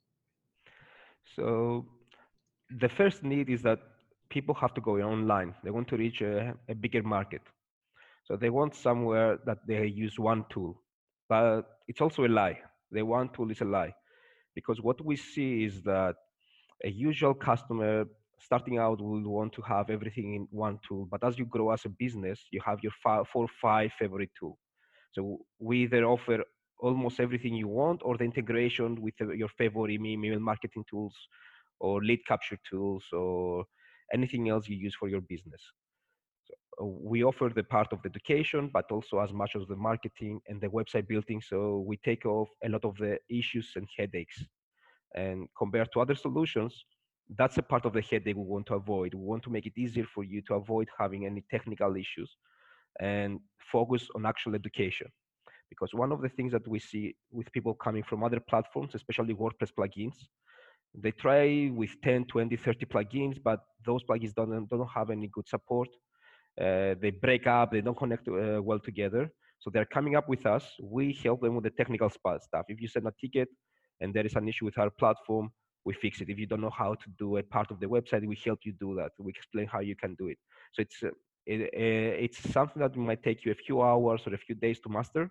So, 1.34 1.86
the 2.80 2.88
first 2.88 3.22
need 3.22 3.50
is 3.50 3.62
that 3.62 3.80
people 4.28 4.54
have 4.54 4.74
to 4.74 4.80
go 4.80 4.98
online. 4.98 5.54
They 5.62 5.70
want 5.70 5.88
to 5.88 5.96
reach 5.96 6.20
a, 6.20 6.54
a 6.68 6.74
bigger 6.74 7.02
market. 7.02 7.42
So, 8.24 8.36
they 8.36 8.50
want 8.50 8.74
somewhere 8.74 9.38
that 9.46 9.58
they 9.66 9.86
use 9.86 10.18
one 10.18 10.44
tool. 10.48 10.80
But 11.28 11.62
it's 11.88 12.00
also 12.00 12.24
a 12.24 12.28
lie. 12.28 12.58
The 12.90 13.02
one 13.02 13.28
tool 13.30 13.50
is 13.50 13.60
a 13.60 13.64
lie. 13.64 13.94
Because 14.54 14.80
what 14.80 15.04
we 15.04 15.16
see 15.16 15.64
is 15.64 15.82
that 15.82 16.14
a 16.84 16.90
usual 16.90 17.34
customer 17.34 18.06
starting 18.38 18.78
out 18.78 19.00
will 19.00 19.22
want 19.28 19.52
to 19.52 19.62
have 19.62 19.90
everything 19.90 20.34
in 20.34 20.46
one 20.50 20.78
tool 20.86 21.06
but 21.10 21.24
as 21.24 21.38
you 21.38 21.46
grow 21.46 21.70
as 21.70 21.84
a 21.84 21.88
business 21.88 22.46
you 22.50 22.60
have 22.64 22.78
your 22.82 22.92
five, 23.02 23.26
four 23.28 23.46
five 23.60 23.90
favorite 23.98 24.30
tool. 24.38 24.58
So 25.12 25.40
we 25.58 25.82
either 25.84 26.04
offer 26.04 26.44
almost 26.78 27.20
everything 27.20 27.54
you 27.54 27.68
want 27.68 28.02
or 28.04 28.16
the 28.16 28.24
integration 28.24 29.00
with 29.00 29.14
your 29.20 29.48
favorite 29.48 29.92
email 29.92 30.38
marketing 30.38 30.84
tools 30.88 31.14
or 31.80 32.02
lead 32.02 32.20
capture 32.26 32.58
tools 32.68 33.04
or 33.12 33.64
anything 34.12 34.48
else 34.48 34.68
you 34.68 34.76
use 34.76 34.94
for 34.94 35.08
your 35.08 35.20
business. 35.20 35.62
So 36.44 36.54
uh, 36.82 36.86
we 36.86 37.24
offer 37.24 37.50
the 37.54 37.64
part 37.64 37.92
of 37.92 38.02
the 38.02 38.08
education 38.08 38.70
but 38.72 38.90
also 38.90 39.18
as 39.20 39.32
much 39.32 39.56
as 39.56 39.66
the 39.68 39.76
marketing 39.76 40.40
and 40.48 40.60
the 40.60 40.68
website 40.68 41.08
building 41.08 41.40
so 41.40 41.84
we 41.86 41.96
take 41.98 42.26
off 42.26 42.48
a 42.64 42.68
lot 42.68 42.84
of 42.84 42.96
the 42.98 43.18
issues 43.28 43.72
and 43.76 43.86
headaches. 43.96 44.44
And 45.14 45.48
compared 45.56 45.92
to 45.92 46.00
other 46.00 46.14
solutions 46.14 46.84
that's 47.34 47.58
a 47.58 47.62
part 47.62 47.84
of 47.84 47.92
the 47.92 48.00
headache 48.00 48.36
we 48.36 48.42
want 48.42 48.66
to 48.66 48.74
avoid. 48.74 49.14
We 49.14 49.20
want 49.20 49.42
to 49.44 49.50
make 49.50 49.66
it 49.66 49.76
easier 49.76 50.06
for 50.14 50.24
you 50.24 50.42
to 50.42 50.54
avoid 50.54 50.88
having 50.98 51.26
any 51.26 51.44
technical 51.50 51.96
issues 51.96 52.36
and 53.00 53.40
focus 53.72 54.08
on 54.14 54.26
actual 54.26 54.54
education. 54.54 55.08
Because 55.68 55.92
one 55.92 56.12
of 56.12 56.22
the 56.22 56.28
things 56.28 56.52
that 56.52 56.66
we 56.68 56.78
see 56.78 57.16
with 57.32 57.50
people 57.52 57.74
coming 57.74 58.04
from 58.04 58.22
other 58.22 58.40
platforms, 58.40 58.94
especially 58.94 59.34
WordPress 59.34 59.72
plugins, 59.76 60.14
they 60.94 61.10
try 61.10 61.70
with 61.74 61.90
10, 62.02 62.26
20, 62.26 62.56
30 62.56 62.86
plugins, 62.86 63.42
but 63.42 63.60
those 63.84 64.02
plugins 64.04 64.32
don't, 64.32 64.68
don't 64.68 64.88
have 64.88 65.10
any 65.10 65.28
good 65.28 65.48
support. 65.48 65.88
Uh, 66.58 66.94
they 67.02 67.10
break 67.10 67.46
up, 67.46 67.72
they 67.72 67.80
don't 67.80 67.98
connect 67.98 68.28
uh, 68.28 68.62
well 68.62 68.78
together. 68.78 69.28
So 69.58 69.70
they're 69.70 69.86
coming 69.86 70.16
up 70.16 70.28
with 70.28 70.46
us. 70.46 70.64
We 70.80 71.18
help 71.24 71.42
them 71.42 71.56
with 71.56 71.64
the 71.64 71.70
technical 71.70 72.08
stuff. 72.08 72.66
If 72.68 72.80
you 72.80 72.88
send 72.88 73.06
a 73.08 73.12
ticket 73.20 73.48
and 74.00 74.14
there 74.14 74.24
is 74.24 74.34
an 74.36 74.48
issue 74.48 74.64
with 74.66 74.78
our 74.78 74.90
platform, 74.90 75.50
we 75.86 75.94
fix 75.94 76.20
it. 76.20 76.28
If 76.28 76.38
you 76.38 76.46
don't 76.46 76.60
know 76.60 76.76
how 76.82 76.94
to 76.94 77.08
do 77.18 77.36
a 77.38 77.42
part 77.42 77.70
of 77.70 77.80
the 77.80 77.86
website, 77.86 78.26
we 78.26 78.38
help 78.44 78.60
you 78.64 78.72
do 78.72 78.94
that. 78.96 79.12
We 79.18 79.30
explain 79.30 79.68
how 79.68 79.80
you 79.80 79.96
can 79.96 80.14
do 80.16 80.26
it. 80.26 80.38
So 80.74 80.82
it's 80.82 80.98
uh, 81.02 81.14
it, 81.46 81.60
uh, 81.62 82.24
it's 82.24 82.40
something 82.52 82.82
that 82.82 82.96
might 82.96 83.22
take 83.22 83.44
you 83.44 83.52
a 83.52 83.62
few 83.66 83.80
hours 83.80 84.22
or 84.26 84.34
a 84.34 84.38
few 84.46 84.56
days 84.56 84.80
to 84.80 84.88
master, 84.88 85.30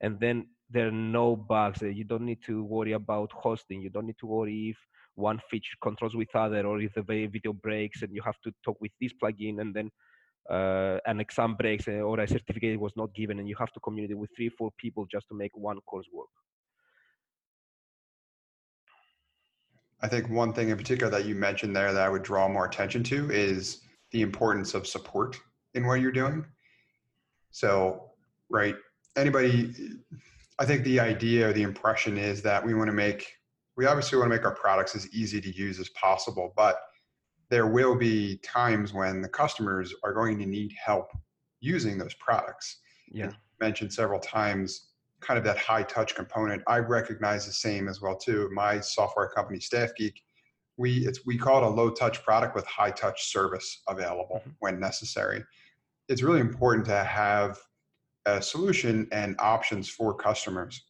and 0.00 0.18
then 0.20 0.36
there 0.68 0.88
are 0.88 0.98
no 1.18 1.36
bugs. 1.36 1.82
You 1.82 2.04
don't 2.04 2.26
need 2.26 2.42
to 2.46 2.64
worry 2.64 2.92
about 2.92 3.30
hosting. 3.32 3.80
You 3.80 3.90
don't 3.90 4.06
need 4.06 4.18
to 4.20 4.26
worry 4.26 4.70
if 4.70 4.78
one 5.14 5.40
feature 5.50 5.76
controls 5.82 6.16
with 6.16 6.34
other 6.34 6.66
or 6.66 6.80
if 6.80 6.94
the 6.94 7.02
video 7.02 7.52
breaks 7.52 8.02
and 8.02 8.14
you 8.14 8.22
have 8.24 8.40
to 8.44 8.50
talk 8.64 8.78
with 8.80 8.92
this 9.00 9.12
plugin 9.22 9.60
and 9.60 9.74
then 9.74 9.90
uh, 10.50 10.98
an 11.06 11.20
exam 11.20 11.54
breaks 11.54 11.86
uh, 11.86 11.92
or 12.08 12.18
a 12.20 12.26
certificate 12.26 12.80
was 12.80 12.92
not 12.96 13.14
given 13.14 13.38
and 13.38 13.48
you 13.48 13.56
have 13.58 13.72
to 13.72 13.80
communicate 13.80 14.16
with 14.16 14.30
three 14.34 14.48
four 14.48 14.70
people 14.78 15.06
just 15.10 15.28
to 15.28 15.34
make 15.34 15.52
one 15.54 15.78
course 15.82 16.06
work 16.12 16.28
i 20.02 20.08
think 20.08 20.28
one 20.28 20.52
thing 20.52 20.70
in 20.70 20.76
particular 20.76 21.10
that 21.10 21.26
you 21.26 21.34
mentioned 21.34 21.74
there 21.74 21.92
that 21.92 22.02
i 22.02 22.08
would 22.08 22.22
draw 22.22 22.48
more 22.48 22.66
attention 22.66 23.02
to 23.02 23.30
is 23.30 23.82
the 24.12 24.22
importance 24.22 24.74
of 24.74 24.86
support 24.86 25.38
in 25.74 25.86
what 25.86 26.00
you're 26.00 26.12
doing 26.12 26.44
so 27.50 28.10
right 28.50 28.76
anybody 29.16 29.74
i 30.58 30.64
think 30.64 30.84
the 30.84 31.00
idea 31.00 31.48
or 31.48 31.52
the 31.52 31.62
impression 31.62 32.18
is 32.18 32.42
that 32.42 32.64
we 32.64 32.74
want 32.74 32.88
to 32.88 32.92
make 32.92 33.32
we 33.76 33.86
obviously 33.86 34.18
want 34.18 34.30
to 34.30 34.36
make 34.36 34.44
our 34.44 34.54
products 34.54 34.94
as 34.94 35.08
easy 35.14 35.40
to 35.40 35.54
use 35.56 35.80
as 35.80 35.88
possible 35.90 36.52
but 36.56 36.80
there 37.52 37.66
will 37.66 37.94
be 37.94 38.38
times 38.38 38.94
when 38.94 39.20
the 39.20 39.28
customers 39.28 39.92
are 40.02 40.14
going 40.14 40.38
to 40.38 40.46
need 40.46 40.72
help 40.82 41.12
using 41.60 41.98
those 41.98 42.14
products. 42.14 42.78
Yeah. 43.10 43.32
mentioned 43.60 43.92
several 43.92 44.18
times 44.18 44.88
kind 45.22 45.38
of 45.38 45.44
that 45.44 45.58
high 45.58 45.82
touch 45.82 46.14
component. 46.14 46.62
I 46.66 46.78
recognize 46.78 47.46
the 47.46 47.52
same 47.52 47.88
as 47.88 48.00
well 48.00 48.16
too. 48.16 48.50
My 48.52 48.80
software 48.80 49.28
company, 49.28 49.60
Staff 49.60 49.94
Geek, 49.96 50.20
we 50.76 51.06
it's 51.06 51.24
we 51.26 51.38
call 51.38 51.62
it 51.62 51.66
a 51.66 51.70
low 51.70 51.90
touch 51.90 52.22
product 52.22 52.54
with 52.54 52.66
high 52.66 52.90
touch 52.90 53.30
service 53.30 53.82
available 53.88 54.40
mm-hmm. 54.40 54.50
when 54.60 54.80
necessary. 54.80 55.44
It's 56.08 56.22
really 56.22 56.40
important 56.40 56.84
to 56.86 57.04
have 57.04 57.58
a 58.26 58.42
solution 58.42 59.08
and 59.12 59.36
options 59.38 59.88
for 59.88 60.14
customers 60.14 60.82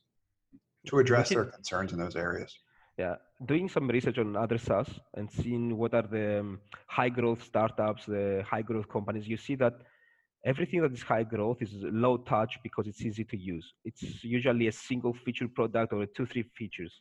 to 0.86 0.98
address 0.98 1.28
their 1.28 1.44
concerns 1.44 1.92
in 1.92 1.98
those 1.98 2.16
areas 2.16 2.58
yeah 2.98 3.14
doing 3.46 3.68
some 3.68 3.88
research 3.88 4.18
on 4.18 4.36
other 4.36 4.58
SaaS 4.58 4.88
and 5.14 5.30
seeing 5.30 5.76
what 5.76 5.94
are 5.94 6.06
the 6.16 6.40
um, 6.40 6.60
high 6.86 7.08
growth 7.08 7.42
startups, 7.42 8.06
the 8.06 8.44
high 8.48 8.62
growth 8.62 8.88
companies, 8.88 9.26
you 9.26 9.36
see 9.36 9.56
that 9.56 9.74
everything 10.44 10.82
that 10.82 10.92
is 10.92 11.02
high 11.02 11.22
growth 11.22 11.58
is 11.60 11.70
low 11.74 12.16
touch 12.16 12.58
because 12.62 12.86
it's 12.86 13.02
easy 13.02 13.24
to 13.24 13.36
use. 13.36 13.72
It's 13.84 14.24
usually 14.24 14.66
a 14.68 14.72
single 14.72 15.14
feature 15.24 15.48
product 15.48 15.92
or 15.92 16.06
two, 16.06 16.26
three 16.26 16.44
features. 16.56 16.92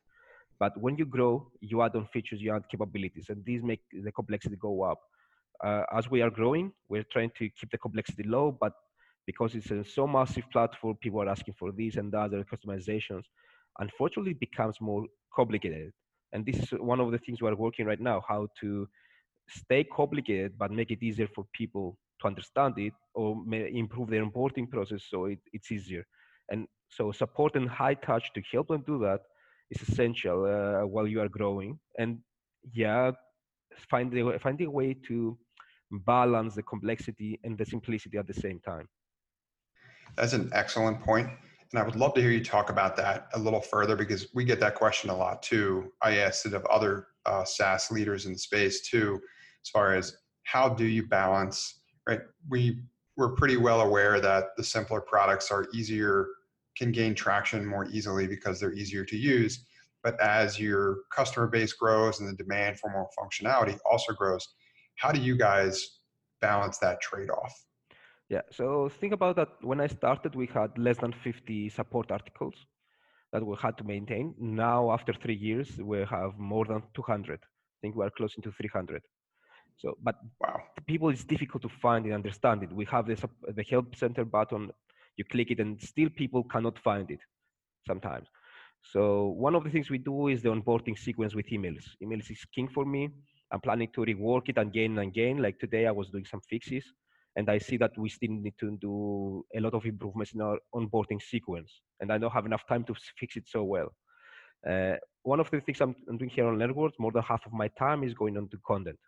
But 0.59 0.79
when 0.79 0.95
you 0.95 1.05
grow, 1.05 1.51
you 1.59 1.81
add 1.81 1.95
on 1.95 2.05
features, 2.13 2.39
you 2.39 2.55
add 2.55 2.69
capabilities, 2.69 3.25
and 3.29 3.43
these 3.43 3.63
make 3.63 3.81
the 3.91 4.11
complexity 4.11 4.57
go 4.57 4.83
up. 4.83 4.99
Uh, 5.63 5.83
as 5.91 6.09
we 6.09 6.21
are 6.21 6.29
growing, 6.29 6.71
we're 6.87 7.05
trying 7.11 7.31
to 7.37 7.49
keep 7.49 7.71
the 7.71 7.77
complexity 7.77 8.23
low, 8.23 8.55
but 8.59 8.73
because 9.25 9.55
it's 9.55 9.71
a 9.71 9.83
so 9.83 10.05
massive 10.07 10.43
platform, 10.51 10.95
people 11.01 11.21
are 11.21 11.29
asking 11.29 11.55
for 11.57 11.71
these 11.71 11.95
and 11.95 12.13
other 12.13 12.43
customizations. 12.43 13.23
Unfortunately, 13.79 14.31
it 14.31 14.39
becomes 14.39 14.77
more 14.81 15.05
complicated. 15.35 15.91
And 16.33 16.45
this 16.45 16.57
is 16.57 16.69
one 16.79 16.99
of 16.99 17.11
the 17.11 17.17
things 17.17 17.41
we're 17.41 17.55
working 17.55 17.85
right 17.85 17.99
now, 17.99 18.23
how 18.27 18.47
to 18.61 18.87
stay 19.47 19.83
complicated, 19.83 20.53
but 20.57 20.71
make 20.71 20.91
it 20.91 21.03
easier 21.03 21.27
for 21.33 21.45
people 21.53 21.97
to 22.21 22.27
understand 22.27 22.77
it 22.77 22.93
or 23.13 23.43
improve 23.53 24.09
their 24.09 24.25
onboarding 24.25 24.69
process 24.69 25.03
so 25.09 25.25
it, 25.25 25.39
it's 25.53 25.71
easier. 25.71 26.05
And 26.49 26.67
so 26.89 27.11
support 27.11 27.55
and 27.55 27.69
high 27.69 27.93
touch 27.95 28.31
to 28.33 28.41
help 28.51 28.67
them 28.67 28.83
do 28.85 28.99
that 28.99 29.21
is 29.69 29.87
essential 29.87 30.45
uh, 30.45 30.85
while 30.85 31.07
you 31.07 31.21
are 31.21 31.29
growing. 31.29 31.79
And 31.97 32.19
yeah, 32.73 33.11
find 33.89 34.11
the, 34.11 34.37
finding 34.41 34.67
a 34.67 34.71
way 34.71 34.95
to 35.07 35.37
balance 35.91 36.55
the 36.55 36.63
complexity 36.63 37.39
and 37.43 37.57
the 37.57 37.65
simplicity 37.65 38.17
at 38.17 38.27
the 38.27 38.33
same 38.33 38.59
time. 38.59 38.87
That's 40.17 40.33
an 40.33 40.49
excellent 40.53 41.01
point. 41.01 41.29
And 41.71 41.79
I 41.79 41.83
would 41.83 41.95
love 41.95 42.13
to 42.15 42.21
hear 42.21 42.31
you 42.31 42.43
talk 42.43 42.69
about 42.69 42.97
that 42.97 43.27
a 43.33 43.39
little 43.39 43.61
further 43.61 43.95
because 43.95 44.27
we 44.33 44.43
get 44.43 44.59
that 44.59 44.75
question 44.75 45.09
a 45.09 45.15
lot 45.15 45.41
too. 45.41 45.91
I 46.01 46.17
asked 46.17 46.45
it 46.45 46.53
of 46.53 46.65
other 46.65 47.07
uh, 47.25 47.45
SaaS 47.45 47.91
leaders 47.91 48.25
in 48.25 48.33
the 48.33 48.39
space 48.39 48.81
too, 48.81 49.21
as 49.63 49.69
far 49.69 49.93
as 49.95 50.17
how 50.43 50.67
do 50.67 50.85
you 50.85 51.07
balance, 51.07 51.80
right? 52.07 52.21
We, 52.49 52.79
we're 53.17 53.35
pretty 53.35 53.57
well 53.57 53.81
aware 53.81 54.19
that 54.19 54.55
the 54.57 54.63
simpler 54.63 55.01
products 55.01 55.51
are 55.51 55.67
easier, 55.73 56.27
can 56.77 56.91
gain 56.91 57.13
traction 57.13 57.65
more 57.65 57.85
easily 57.89 58.27
because 58.27 58.59
they're 58.59 58.73
easier 58.73 59.05
to 59.05 59.17
use. 59.17 59.65
But 60.03 60.19
as 60.19 60.59
your 60.59 60.99
customer 61.13 61.47
base 61.47 61.73
grows 61.73 62.19
and 62.19 62.29
the 62.29 62.43
demand 62.43 62.79
for 62.79 62.89
more 62.89 63.09
functionality 63.19 63.77
also 63.89 64.13
grows, 64.13 64.47
how 64.97 65.11
do 65.11 65.19
you 65.19 65.37
guys 65.37 65.99
balance 66.41 66.77
that 66.79 67.01
trade 67.01 67.29
off? 67.29 67.53
Yeah, 68.29 68.41
so 68.51 68.89
think 68.99 69.13
about 69.13 69.35
that. 69.35 69.49
When 69.61 69.81
I 69.81 69.87
started, 69.87 70.35
we 70.35 70.47
had 70.47 70.77
less 70.77 70.97
than 70.97 71.13
50 71.23 71.69
support 71.69 72.11
articles 72.11 72.55
that 73.33 73.45
we 73.45 73.55
had 73.61 73.77
to 73.77 73.83
maintain. 73.83 74.33
Now, 74.39 74.91
after 74.91 75.13
three 75.13 75.35
years, 75.35 75.77
we 75.77 75.99
have 76.09 76.37
more 76.37 76.65
than 76.65 76.81
200. 76.93 77.39
I 77.43 77.77
think 77.81 77.95
we 77.95 78.05
are 78.05 78.09
close 78.09 78.33
to 78.35 78.51
300. 78.51 79.01
So, 79.81 79.97
but 80.01 80.15
wow. 80.39 80.61
people, 80.85 81.09
it's 81.09 81.23
difficult 81.23 81.63
to 81.63 81.69
find 81.69 82.05
and 82.05 82.13
understand 82.13 82.61
it. 82.61 82.71
We 82.71 82.85
have 82.85 83.07
this, 83.07 83.21
the 83.47 83.63
help 83.63 83.95
center 83.95 84.23
button. 84.23 84.69
You 85.17 85.25
click 85.25 85.49
it, 85.49 85.59
and 85.59 85.81
still 85.81 86.09
people 86.09 86.43
cannot 86.43 86.77
find 86.79 87.09
it 87.09 87.19
sometimes. 87.87 88.27
So, 88.83 89.27
one 89.47 89.55
of 89.55 89.63
the 89.63 89.71
things 89.71 89.89
we 89.89 89.97
do 89.97 90.27
is 90.27 90.43
the 90.43 90.49
onboarding 90.49 90.97
sequence 90.97 91.33
with 91.33 91.47
emails. 91.47 91.85
Emails 92.03 92.29
is 92.29 92.45
king 92.53 92.67
for 92.67 92.85
me. 92.85 93.09
I'm 93.51 93.59
planning 93.59 93.89
to 93.95 94.01
rework 94.01 94.49
it 94.49 94.57
again 94.57 94.97
and 94.99 95.09
again. 95.09 95.37
Like 95.39 95.59
today, 95.59 95.87
I 95.87 95.91
was 95.91 96.09
doing 96.09 96.25
some 96.25 96.41
fixes 96.49 96.85
and 97.35 97.49
I 97.49 97.57
see 97.57 97.77
that 97.77 97.97
we 97.97 98.09
still 98.09 98.31
need 98.31 98.53
to 98.59 98.77
do 98.81 99.45
a 99.55 99.59
lot 99.59 99.73
of 99.73 99.85
improvements 99.85 100.33
in 100.33 100.41
our 100.41 100.57
onboarding 100.75 101.21
sequence, 101.21 101.81
and 101.99 102.11
I 102.11 102.17
don't 102.17 102.33
have 102.33 102.45
enough 102.45 102.67
time 102.67 102.83
to 102.85 102.95
fix 103.17 103.35
it 103.35 103.45
so 103.47 103.63
well. 103.63 103.93
Uh, 104.69 104.95
one 105.23 105.39
of 105.39 105.49
the 105.49 105.61
things 105.61 105.81
I'm, 105.81 105.95
doing 106.17 106.29
here 106.29 106.47
on 106.47 106.57
LearnWorlds, 106.57 106.99
more 106.99 107.11
than 107.11 107.23
half 107.23 107.45
of 107.45 107.53
my 107.53 107.67
time 107.79 108.03
is 108.03 108.13
going 108.13 108.37
on 108.37 108.49
to 108.49 108.57
content. 108.67 108.99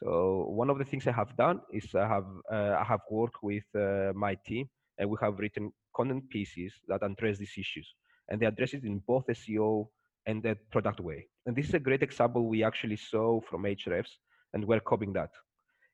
So 0.00 0.46
one 0.48 0.70
of 0.70 0.78
the 0.78 0.84
things 0.84 1.06
I 1.06 1.12
have 1.12 1.36
done 1.36 1.60
is 1.72 1.94
I 1.94 2.08
have 2.08 2.26
uh, 2.52 2.76
I 2.80 2.84
have 2.84 3.02
worked 3.10 3.42
with 3.42 3.64
uh, 3.76 4.12
my 4.14 4.36
team, 4.46 4.68
and 4.98 5.08
we 5.08 5.16
have 5.20 5.38
written 5.38 5.72
content 5.94 6.28
pieces 6.30 6.72
that 6.88 7.02
address 7.02 7.38
these 7.38 7.54
issues, 7.56 7.94
and 8.28 8.40
they 8.40 8.46
address 8.46 8.74
it 8.74 8.82
in 8.84 8.98
both 9.06 9.26
SEO 9.28 9.86
and 10.26 10.42
the 10.42 10.56
product 10.72 11.00
way. 11.00 11.28
And 11.46 11.54
this 11.54 11.68
is 11.68 11.74
a 11.74 11.78
great 11.78 12.02
example 12.02 12.48
we 12.48 12.64
actually 12.64 12.96
saw 12.96 13.40
from 13.48 13.62
Ahrefs, 13.62 14.12
and 14.52 14.64
we're 14.64 14.80
copying 14.80 15.12
that. 15.12 15.30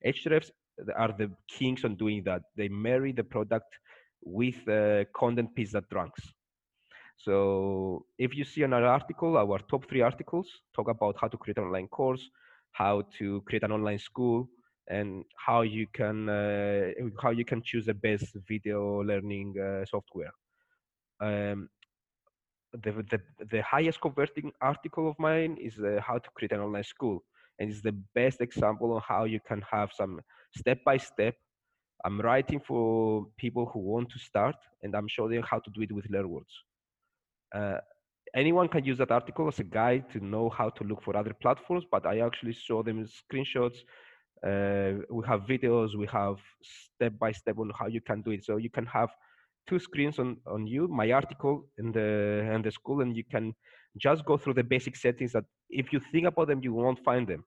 Ahrefs 0.06 0.50
are 0.96 1.14
the 1.18 1.30
kings 1.46 1.84
on 1.84 1.96
doing 1.96 2.22
that. 2.24 2.42
They 2.56 2.68
marry 2.68 3.12
the 3.12 3.24
product 3.24 3.74
with 4.22 4.66
a 4.68 5.06
content 5.14 5.54
piece 5.54 5.72
that 5.72 5.84
ranks. 5.92 6.22
So 7.18 8.06
if 8.18 8.34
you 8.34 8.44
see 8.44 8.62
another 8.62 8.86
article, 8.86 9.36
our 9.36 9.58
top 9.70 9.86
three 9.90 10.00
articles 10.00 10.48
talk 10.74 10.88
about 10.88 11.16
how 11.20 11.28
to 11.28 11.36
create 11.36 11.58
an 11.58 11.64
online 11.64 11.88
course, 11.88 12.30
how 12.72 13.02
to 13.18 13.42
create 13.46 13.62
an 13.64 13.72
online 13.72 13.98
school, 13.98 14.48
and 14.88 15.24
how 15.36 15.62
you 15.62 15.86
can 15.92 16.28
uh, 16.28 16.90
how 17.22 17.30
you 17.30 17.44
can 17.44 17.62
choose 17.62 17.86
the 17.86 17.94
best 17.94 18.36
video 18.48 19.02
learning 19.02 19.54
uh, 19.58 19.84
software. 19.84 20.32
Um, 21.20 21.68
the, 22.72 22.92
the 23.10 23.20
the 23.50 23.62
highest 23.62 24.00
converting 24.00 24.52
article 24.60 25.08
of 25.08 25.18
mine 25.18 25.56
is 25.60 25.78
uh, 25.78 26.00
how 26.00 26.18
to 26.18 26.30
create 26.34 26.52
an 26.52 26.60
online 26.60 26.84
school, 26.84 27.22
and 27.58 27.70
it's 27.70 27.82
the 27.82 27.96
best 28.14 28.40
example 28.40 28.96
of 28.96 29.02
how 29.04 29.24
you 29.24 29.40
can 29.40 29.62
have 29.70 29.92
some 29.92 30.20
step 30.56 30.78
by 30.84 30.96
step. 30.96 31.34
I'm 32.04 32.20
writing 32.20 32.60
for 32.60 33.26
people 33.36 33.66
who 33.66 33.80
want 33.80 34.10
to 34.10 34.18
start, 34.18 34.56
and 34.82 34.94
I'm 34.94 35.08
showing 35.08 35.42
how 35.42 35.58
to 35.60 35.70
do 35.70 35.82
it 35.82 35.92
with 35.92 36.08
LearnWorlds 36.10 36.54
Uh, 37.54 37.78
anyone 38.34 38.68
can 38.68 38.84
use 38.84 38.98
that 38.98 39.10
article 39.10 39.48
as 39.48 39.58
a 39.58 39.64
guide 39.64 40.10
to 40.12 40.24
know 40.24 40.48
how 40.48 40.70
to 40.70 40.84
look 40.84 41.02
for 41.02 41.16
other 41.16 41.34
platforms, 41.34 41.84
but 41.90 42.06
I 42.06 42.20
actually 42.20 42.52
show 42.52 42.82
them 42.82 43.06
screenshots. 43.06 43.78
Uh, 44.46 45.02
we 45.10 45.24
have 45.26 45.42
videos, 45.42 45.96
we 45.96 46.06
have 46.06 46.36
step 46.62 47.12
by 47.18 47.32
step 47.32 47.58
on 47.58 47.70
how 47.78 47.86
you 47.86 48.00
can 48.00 48.22
do 48.22 48.30
it. 48.30 48.44
So 48.44 48.56
you 48.56 48.70
can 48.70 48.86
have 48.86 49.10
two 49.68 49.78
screens 49.78 50.18
on, 50.18 50.38
on 50.46 50.66
you, 50.66 50.88
my 50.88 51.10
article 51.12 51.68
and 51.78 51.92
the 51.92 52.48
and 52.52 52.64
the 52.64 52.70
school, 52.70 53.02
and 53.02 53.16
you 53.16 53.24
can 53.24 53.54
just 53.98 54.24
go 54.24 54.36
through 54.36 54.54
the 54.54 54.64
basic 54.64 54.96
settings 54.96 55.32
that 55.32 55.44
if 55.68 55.92
you 55.92 56.00
think 56.12 56.26
about 56.26 56.48
them, 56.48 56.60
you 56.62 56.72
won't 56.72 56.98
find 57.04 57.26
them 57.26 57.44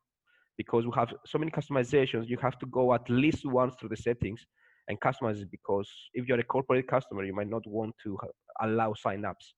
because 0.57 0.85
we 0.85 0.91
have 0.95 1.11
so 1.25 1.37
many 1.37 1.51
customizations, 1.51 2.27
you 2.27 2.37
have 2.41 2.57
to 2.59 2.65
go 2.67 2.93
at 2.93 3.09
least 3.09 3.45
once 3.45 3.73
through 3.79 3.89
the 3.89 3.97
settings 3.97 4.45
and 4.87 4.99
customize 4.99 5.41
it 5.41 5.49
because 5.49 5.89
if 6.13 6.27
you're 6.27 6.39
a 6.39 6.43
corporate 6.43 6.87
customer, 6.87 7.23
you 7.23 7.33
might 7.33 7.49
not 7.49 7.65
want 7.65 7.95
to 8.03 8.17
allow 8.61 8.93
signups. 8.93 9.53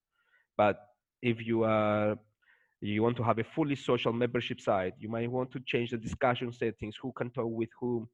But 0.58 0.78
if 1.26 1.46
you 1.46 1.64
are 1.64 2.18
you 2.82 3.02
want 3.04 3.18
to 3.18 3.24
have 3.24 3.40
a 3.40 3.44
fully 3.56 3.76
social 3.76 4.14
membership 4.14 4.62
site, 4.62 4.94
you 5.00 5.10
might 5.10 5.32
want 5.32 5.52
to 5.52 5.60
change 5.66 5.90
the 5.92 5.98
discussion 5.98 6.52
settings, 6.54 6.96
who 7.02 7.12
can 7.14 7.32
talk 7.32 7.50
with 7.50 7.70
whom, 7.80 8.08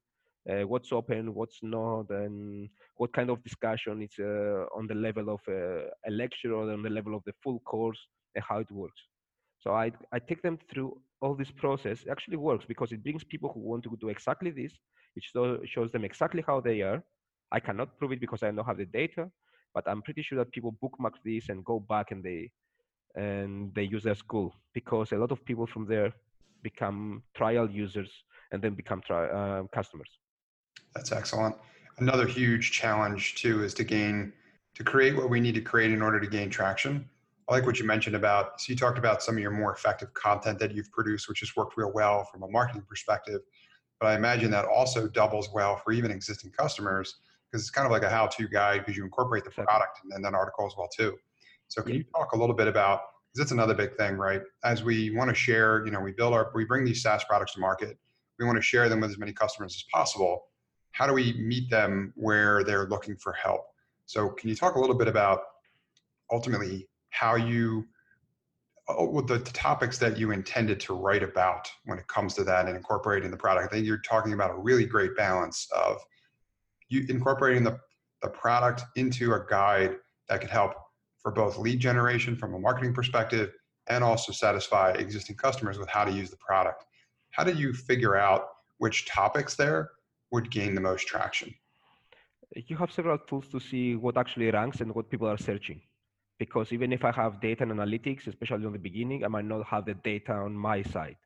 uh, 0.50 0.64
what's 0.72 0.92
open, 0.94 1.34
what's 1.34 1.60
not, 1.62 2.10
and 2.10 2.70
what 2.96 3.12
kind 3.14 3.30
of 3.30 3.44
discussion 3.44 4.02
is 4.02 4.14
uh, 4.20 4.66
on 4.78 4.88
the 4.88 4.96
level 4.96 5.30
of 5.30 5.42
uh, 5.50 5.88
a 6.10 6.12
lecture 6.12 6.54
or 6.54 6.72
on 6.72 6.84
the 6.84 6.90
level 6.90 7.16
of 7.16 7.24
the 7.26 7.34
full 7.44 7.60
course 7.62 8.00
and 8.36 8.44
how 8.48 8.60
it 8.60 8.72
works. 8.72 9.02
So 9.60 9.74
I, 9.74 9.92
I 10.14 10.20
take 10.20 10.42
them 10.42 10.58
through 10.72 10.98
all 11.22 11.36
this 11.36 11.52
process. 11.52 12.04
It 12.04 12.10
actually 12.10 12.38
works 12.38 12.66
because 12.66 12.92
it 12.94 13.04
brings 13.04 13.24
people 13.26 13.52
who 13.54 13.60
want 13.60 13.84
to 13.84 13.98
do 14.00 14.10
exactly 14.10 14.52
this. 14.52 14.74
It 15.18 15.24
shows 15.66 15.92
them 15.92 16.06
exactly 16.06 16.44
how 16.48 16.62
they 16.62 16.82
are. 16.82 17.04
I 17.52 17.60
cannot 17.60 17.98
prove 18.00 18.14
it 18.14 18.22
because 18.22 18.42
I 18.44 18.52
don't 18.52 18.66
have 18.66 18.78
the 18.78 18.86
data. 18.86 19.30
but 19.74 19.88
I'm 19.88 20.02
pretty 20.02 20.22
sure 20.22 20.38
that 20.38 20.52
people 20.52 20.76
bookmark 20.82 21.16
this 21.24 21.50
and 21.50 21.64
go 21.66 21.80
back 21.80 22.12
and 22.12 22.24
they 22.24 22.52
and 23.16 23.74
they 23.76 23.84
use 23.84 24.04
their 24.04 24.16
school 24.16 24.54
because 24.74 25.12
a 25.12 25.16
lot 25.16 25.32
of 25.32 25.44
people 25.46 25.68
from 25.68 25.86
there 25.86 26.12
become 26.64 27.24
trial 27.36 27.70
users 27.70 28.10
and 28.52 28.62
then 28.62 28.74
become 28.74 29.02
tri- 29.06 29.30
uh, 29.30 29.64
customers. 29.74 30.10
That's 30.96 31.12
excellent. 31.12 31.56
Another 31.98 32.26
huge 32.26 32.72
challenge 32.72 33.36
too 33.36 33.64
is 33.64 33.74
to 33.76 33.84
gain 33.84 34.34
to 34.76 34.84
create 34.84 35.16
what 35.16 35.30
we 35.30 35.40
need 35.40 35.56
to 35.56 35.62
create 35.62 35.92
in 35.92 36.02
order 36.02 36.20
to 36.20 36.28
gain 36.28 36.50
traction. 36.50 37.08
I 37.50 37.54
like 37.54 37.66
what 37.66 37.80
you 37.80 37.86
mentioned 37.86 38.16
about. 38.16 38.62
So 38.62 38.72
you 38.72 38.78
talked 38.78 38.98
about 38.98 39.22
some 39.22 39.36
of 39.36 39.42
your 39.42 39.52
more 39.52 39.74
effective 39.74 40.14
content 40.14 40.58
that 40.60 40.74
you've 40.74 40.92
produced, 40.92 41.28
which 41.28 41.42
has 41.42 41.54
worked 41.56 41.76
real 41.76 41.92
well 41.92 42.24
from 42.24 42.44
a 42.44 42.48
marketing 42.48 42.84
perspective. 42.88 43.42
But 44.00 44.08
I 44.08 44.16
imagine 44.16 44.50
that 44.52 44.66
also 44.66 45.08
doubles 45.08 45.50
well 45.54 45.76
for 45.76 45.92
even 45.92 46.12
existing 46.12 46.52
customers 46.52 47.16
because 47.52 47.62
it's 47.62 47.70
kind 47.70 47.86
of 47.86 47.92
like 47.92 48.04
a 48.04 48.10
how-to 48.10 48.48
guide 48.48 48.80
because 48.80 48.96
you 48.96 49.04
incorporate 49.04 49.44
the 49.44 49.50
product 49.50 50.00
and 50.12 50.24
then 50.24 50.34
article 50.34 50.66
as 50.66 50.74
well 50.78 50.88
too. 50.88 51.18
So 51.72 51.82
can 51.82 51.96
you 51.96 52.04
talk 52.14 52.34
a 52.34 52.38
little 52.38 52.54
bit 52.54 52.68
about 52.68 53.00
because 53.32 53.46
that's 53.46 53.52
another 53.54 53.74
big 53.74 53.96
thing, 53.96 54.18
right? 54.18 54.42
As 54.66 54.84
we 54.84 55.10
want 55.12 55.30
to 55.30 55.34
share, 55.34 55.86
you 55.86 55.92
know, 55.92 56.02
we 56.02 56.12
build 56.12 56.34
our 56.34 56.52
we 56.54 56.66
bring 56.66 56.84
these 56.84 57.02
SaaS 57.02 57.24
products 57.24 57.54
to 57.54 57.62
market. 57.62 57.98
We 58.38 58.46
want 58.46 58.58
to 58.58 58.62
share 58.62 58.90
them 58.90 59.00
with 59.00 59.12
as 59.12 59.18
many 59.18 59.32
customers 59.32 59.74
as 59.76 59.84
possible. 59.94 60.44
How 60.92 61.08
do 61.08 61.14
we 61.14 61.32
meet 61.34 61.70
them 61.70 62.12
where 62.18 62.66
they're 62.66 62.88
looking 62.88 63.16
for 63.16 63.32
help? 63.32 63.62
So 64.06 64.28
can 64.32 64.50
you 64.50 64.56
talk 64.56 64.76
a 64.76 64.80
little 64.82 64.98
bit 64.98 65.08
about 65.08 65.44
ultimately 66.30 66.90
how 67.12 67.36
you 67.36 67.86
uh, 68.90 69.06
the, 69.22 69.38
the 69.38 69.52
topics 69.54 69.98
that 70.00 70.18
you 70.18 70.32
intended 70.32 70.78
to 70.82 70.94
write 70.94 71.24
about 71.24 71.72
when 71.86 71.98
it 71.98 72.08
comes 72.10 72.34
to 72.34 72.44
that 72.44 72.68
and 72.68 72.76
incorporating 72.76 73.32
the 73.32 73.38
product. 73.38 73.66
I 73.66 73.74
think 73.74 73.88
you're 73.88 74.00
talking 74.00 74.34
about 74.34 74.52
a 74.52 74.56
really 74.56 74.86
great 74.86 75.16
balance 75.16 75.70
of 75.74 76.02
you 76.90 77.06
incorporating 77.08 77.64
the, 77.64 77.80
the 78.22 78.28
product 78.28 78.84
into 78.98 79.34
a 79.34 79.46
guide 79.50 79.96
that 80.28 80.42
could 80.42 80.50
help 80.50 80.74
for 81.22 81.32
both 81.32 81.58
lead 81.58 81.80
generation 81.80 82.36
from 82.36 82.54
a 82.54 82.60
marketing 82.60 82.94
perspective 82.94 83.52
and 83.88 84.04
also 84.04 84.32
satisfy 84.32 84.92
existing 84.92 85.36
customers 85.36 85.78
with 85.78 85.90
how 85.90 86.04
to 86.04 86.12
use 86.12 86.30
the 86.30 86.38
product. 86.38 86.86
How 87.32 87.44
did 87.44 87.58
you 87.58 87.74
figure 87.74 88.16
out 88.16 88.48
which 88.78 89.06
topics 89.08 89.56
there 89.56 89.92
would 90.32 90.50
gain 90.50 90.76
the 90.76 90.82
most 90.82 91.08
traction? 91.08 91.54
You 92.56 92.76
have 92.78 92.92
several 92.92 93.18
tools 93.18 93.48
to 93.50 93.60
see 93.60 93.96
what 93.96 94.18
actually 94.18 94.52
ranks 94.52 94.82
and 94.82 94.94
what 94.94 95.10
people 95.10 95.28
are 95.28 95.38
searching 95.38 95.82
because 96.42 96.74
even 96.74 96.92
if 96.92 97.06
I 97.06 97.12
have 97.12 97.40
data 97.40 97.62
and 97.62 97.72
analytics, 97.72 98.26
especially 98.26 98.66
on 98.66 98.74
the 98.74 98.80
beginning, 98.80 99.24
I 99.24 99.28
might 99.28 99.46
not 99.46 99.64
have 99.68 99.86
the 99.86 99.94
data 99.94 100.34
on 100.34 100.56
my 100.56 100.82
side. 100.82 101.18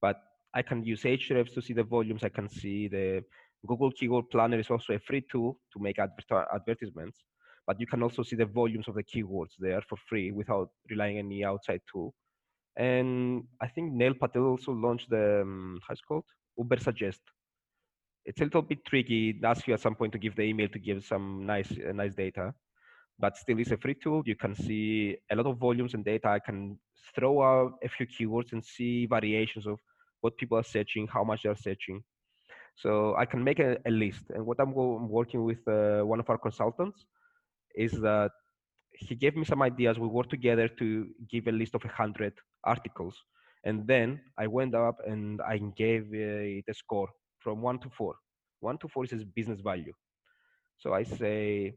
But 0.00 0.16
I 0.54 0.62
can 0.62 0.82
use 0.82 1.02
Ahrefs 1.02 1.52
to 1.52 1.60
see 1.60 1.74
the 1.74 1.82
volumes. 1.82 2.24
I 2.24 2.30
can 2.30 2.48
see 2.48 2.88
the 2.88 3.22
Google 3.66 3.90
Keyword 3.90 4.30
Planner 4.30 4.58
is 4.58 4.70
also 4.70 4.94
a 4.94 4.98
free 4.98 5.22
tool 5.30 5.58
to 5.74 5.78
make 5.78 5.98
adver- 5.98 6.46
advertisements. 6.54 7.18
But 7.66 7.80
you 7.80 7.86
can 7.86 8.02
also 8.02 8.22
see 8.22 8.36
the 8.36 8.46
volumes 8.46 8.88
of 8.88 8.94
the 8.94 9.02
keywords 9.02 9.54
there 9.58 9.82
for 9.88 9.96
free 10.08 10.30
without 10.30 10.68
relying 10.90 11.18
any 11.18 11.44
outside 11.44 11.80
tool. 11.90 12.14
And 12.76 13.44
I 13.60 13.68
think 13.68 13.92
Neil 13.92 14.14
Patel 14.14 14.46
also 14.46 14.72
launched 14.72 15.08
the 15.10 15.42
um, 15.42 15.80
how's 15.86 15.98
it 15.98 16.06
called 16.06 16.24
Ubersuggest. 16.58 17.20
It's 18.26 18.40
a 18.40 18.44
little 18.44 18.62
bit 18.62 18.84
tricky. 18.84 19.30
It 19.30 19.44
asks 19.44 19.68
you 19.68 19.74
at 19.74 19.80
some 19.80 19.94
point 19.94 20.12
to 20.12 20.18
give 20.18 20.34
the 20.34 20.42
email 20.42 20.68
to 20.68 20.78
give 20.78 21.04
some 21.04 21.46
nice 21.46 21.70
uh, 21.70 21.92
nice 21.92 22.14
data 22.14 22.54
but 23.18 23.36
still 23.36 23.58
it's 23.58 23.70
a 23.70 23.76
free 23.76 23.94
tool. 23.94 24.22
You 24.26 24.36
can 24.36 24.54
see 24.54 25.16
a 25.30 25.36
lot 25.36 25.46
of 25.46 25.58
volumes 25.58 25.94
and 25.94 26.04
data. 26.04 26.28
I 26.28 26.38
can 26.38 26.78
throw 27.14 27.42
out 27.42 27.74
a 27.82 27.88
few 27.88 28.06
keywords 28.06 28.52
and 28.52 28.64
see 28.64 29.06
variations 29.06 29.66
of 29.66 29.78
what 30.20 30.36
people 30.36 30.58
are 30.58 30.64
searching, 30.64 31.06
how 31.06 31.22
much 31.22 31.42
they're 31.42 31.54
searching. 31.54 32.02
So 32.76 33.14
I 33.16 33.24
can 33.24 33.44
make 33.44 33.60
a, 33.60 33.76
a 33.86 33.90
list. 33.90 34.24
And 34.30 34.44
what 34.44 34.58
I'm, 34.58 34.76
I'm 34.76 35.08
working 35.08 35.44
with 35.44 35.66
uh, 35.68 36.02
one 36.02 36.18
of 36.18 36.28
our 36.28 36.38
consultants 36.38 37.04
is 37.74 37.92
that 38.00 38.30
he 38.92 39.14
gave 39.14 39.36
me 39.36 39.44
some 39.44 39.62
ideas. 39.62 39.98
We 39.98 40.06
worked 40.06 40.30
together 40.30 40.68
to 40.68 41.08
give 41.30 41.46
a 41.48 41.52
list 41.52 41.74
of 41.74 41.84
100 41.84 42.32
articles. 42.64 43.16
And 43.64 43.86
then 43.86 44.20
I 44.38 44.46
went 44.46 44.74
up 44.74 44.98
and 45.06 45.40
I 45.40 45.58
gave 45.58 46.12
it 46.12 46.64
a 46.68 46.74
score 46.74 47.08
from 47.40 47.62
one 47.62 47.78
to 47.80 47.88
four. 47.90 48.14
One 48.60 48.78
to 48.78 48.88
four 48.88 49.04
is 49.04 49.24
business 49.24 49.60
value. 49.60 49.92
So 50.78 50.92
I 50.92 51.02
say 51.02 51.76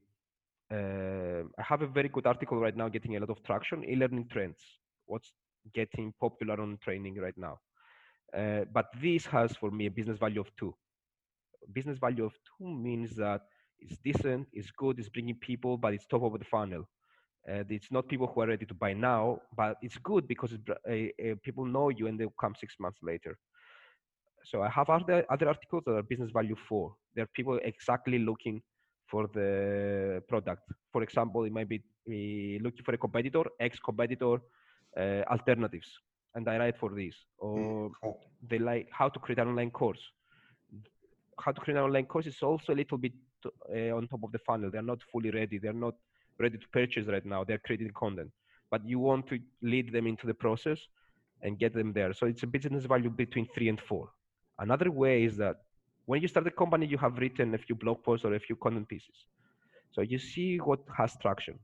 uh, 0.71 1.43
I 1.57 1.63
have 1.63 1.81
a 1.81 1.87
very 1.87 2.09
good 2.09 2.27
article 2.27 2.59
right 2.59 2.75
now 2.75 2.89
getting 2.89 3.15
a 3.15 3.19
lot 3.19 3.29
of 3.29 3.43
traction, 3.43 3.83
e-learning 3.83 4.27
trends. 4.31 4.59
What's 5.05 5.31
getting 5.73 6.13
popular 6.19 6.59
on 6.61 6.77
training 6.83 7.15
right 7.17 7.37
now. 7.37 7.59
Uh, 8.35 8.65
but 8.73 8.87
this 9.01 9.25
has 9.25 9.55
for 9.55 9.71
me 9.71 9.85
a 9.85 9.91
business 9.91 10.17
value 10.17 10.41
of 10.41 10.49
two. 10.57 10.73
Business 11.73 11.97
value 11.97 12.25
of 12.25 12.33
two 12.57 12.67
means 12.67 13.15
that 13.15 13.41
it's 13.79 13.97
decent, 14.03 14.47
it's 14.53 14.71
good, 14.71 14.99
it's 14.99 15.09
bringing 15.09 15.35
people, 15.35 15.77
but 15.77 15.93
it's 15.93 16.05
top 16.05 16.23
of 16.23 16.37
the 16.39 16.45
funnel. 16.45 16.87
Uh, 17.49 17.63
it's 17.69 17.91
not 17.91 18.07
people 18.09 18.27
who 18.27 18.41
are 18.41 18.47
ready 18.47 18.65
to 18.65 18.73
buy 18.73 18.93
now, 18.93 19.39
but 19.55 19.77
it's 19.81 19.97
good 19.97 20.27
because 20.27 20.51
it's, 20.51 20.63
uh, 20.69 21.29
uh, 21.29 21.35
people 21.43 21.65
know 21.65 21.89
you 21.89 22.07
and 22.07 22.19
they'll 22.19 22.33
come 22.41 22.53
six 22.59 22.75
months 22.79 22.99
later. 23.01 23.37
So 24.43 24.61
I 24.61 24.69
have 24.69 24.89
other, 24.89 25.25
other 25.29 25.47
articles 25.47 25.83
that 25.85 25.93
are 25.93 26.03
business 26.03 26.31
value 26.31 26.55
four. 26.67 26.95
There 27.15 27.23
are 27.23 27.29
people 27.33 27.59
exactly 27.63 28.19
looking 28.19 28.61
for 29.09 29.27
the 29.33 30.21
product. 30.27 30.63
For 30.91 31.03
example, 31.03 31.45
it 31.45 31.53
might 31.53 31.69
be 31.69 31.81
looking 32.61 32.83
for 32.83 32.93
a 32.93 32.97
competitor, 32.97 33.43
ex-competitor 33.59 34.37
uh, 34.97 35.21
alternatives, 35.31 35.87
and 36.35 36.47
I 36.49 36.57
write 36.57 36.77
for 36.77 36.93
this. 36.93 37.15
Or 37.37 37.91
mm, 38.03 38.13
they 38.49 38.59
like 38.59 38.89
how 38.91 39.09
to 39.09 39.19
create 39.19 39.39
an 39.39 39.47
online 39.49 39.71
course. 39.71 39.99
How 41.39 41.51
to 41.51 41.61
create 41.61 41.77
an 41.77 41.83
online 41.83 42.05
course 42.05 42.25
is 42.25 42.41
also 42.41 42.73
a 42.73 42.75
little 42.75 42.97
bit 42.97 43.13
uh, 43.45 43.95
on 43.95 44.07
top 44.07 44.23
of 44.23 44.31
the 44.31 44.39
funnel. 44.39 44.69
They're 44.71 44.81
not 44.81 45.01
fully 45.11 45.31
ready. 45.31 45.57
They're 45.57 45.73
not 45.73 45.95
ready 46.39 46.57
to 46.57 46.67
purchase 46.69 47.07
right 47.07 47.25
now. 47.25 47.43
They're 47.43 47.57
creating 47.59 47.91
content, 47.95 48.31
but 48.69 48.85
you 48.85 48.99
want 48.99 49.27
to 49.27 49.39
lead 49.61 49.91
them 49.91 50.07
into 50.07 50.27
the 50.27 50.33
process 50.33 50.79
and 51.41 51.59
get 51.59 51.73
them 51.73 51.93
there. 51.93 52.13
So 52.13 52.25
it's 52.27 52.43
a 52.43 52.47
business 52.47 52.85
value 52.85 53.09
between 53.09 53.47
three 53.53 53.69
and 53.69 53.79
four. 53.79 54.09
Another 54.59 54.91
way 54.91 55.23
is 55.23 55.37
that 55.37 55.57
when 56.05 56.21
you 56.21 56.27
start 56.27 56.47
a 56.47 56.51
company, 56.51 56.85
you 56.87 56.97
have 56.97 57.17
written 57.17 57.53
a 57.53 57.57
few 57.57 57.75
blog 57.75 58.03
posts 58.03 58.25
or 58.25 58.33
a 58.33 58.39
few 58.39 58.55
content 58.55 58.87
pieces. 58.87 59.25
So 59.91 60.01
you 60.01 60.17
see 60.17 60.57
what 60.57 60.79
has 60.95 61.15
traction. 61.21 61.59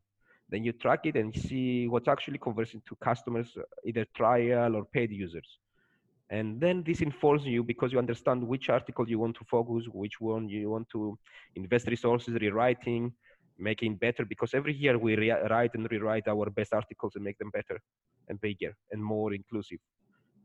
Then 0.49 0.63
you 0.63 0.73
track 0.73 1.05
it 1.05 1.15
and 1.15 1.33
see 1.33 1.87
what's 1.87 2.07
actually 2.07 2.37
converting 2.37 2.81
to 2.87 2.95
customers, 2.95 3.55
either 3.85 4.05
trial 4.15 4.75
or 4.75 4.85
paid 4.85 5.11
users. 5.11 5.59
And 6.33 6.59
then 6.59 6.81
this 6.83 7.01
informs 7.01 7.45
you 7.45 7.61
because 7.63 7.91
you 7.93 7.99
understand 7.99 8.39
which 8.51 8.67
article 8.77 9.07
you 9.07 9.19
want 9.19 9.35
to 9.35 9.45
focus, 9.45 9.83
which 10.03 10.19
one 10.19 10.49
you 10.49 10.71
want 10.75 10.87
to 10.95 11.15
invest 11.55 11.85
resources 11.87 12.33
rewriting, 12.41 13.13
making 13.59 13.97
better. 13.97 14.25
Because 14.25 14.55
every 14.55 14.73
year 14.73 14.97
we 14.97 15.15
re- 15.15 15.43
write 15.51 15.75
and 15.75 15.87
rewrite 15.91 16.27
our 16.27 16.49
best 16.49 16.73
articles 16.73 17.13
and 17.15 17.23
make 17.23 17.37
them 17.37 17.51
better 17.51 17.79
and 18.29 18.41
bigger 18.41 18.73
and 18.91 18.99
more 19.03 19.31
inclusive. 19.39 19.77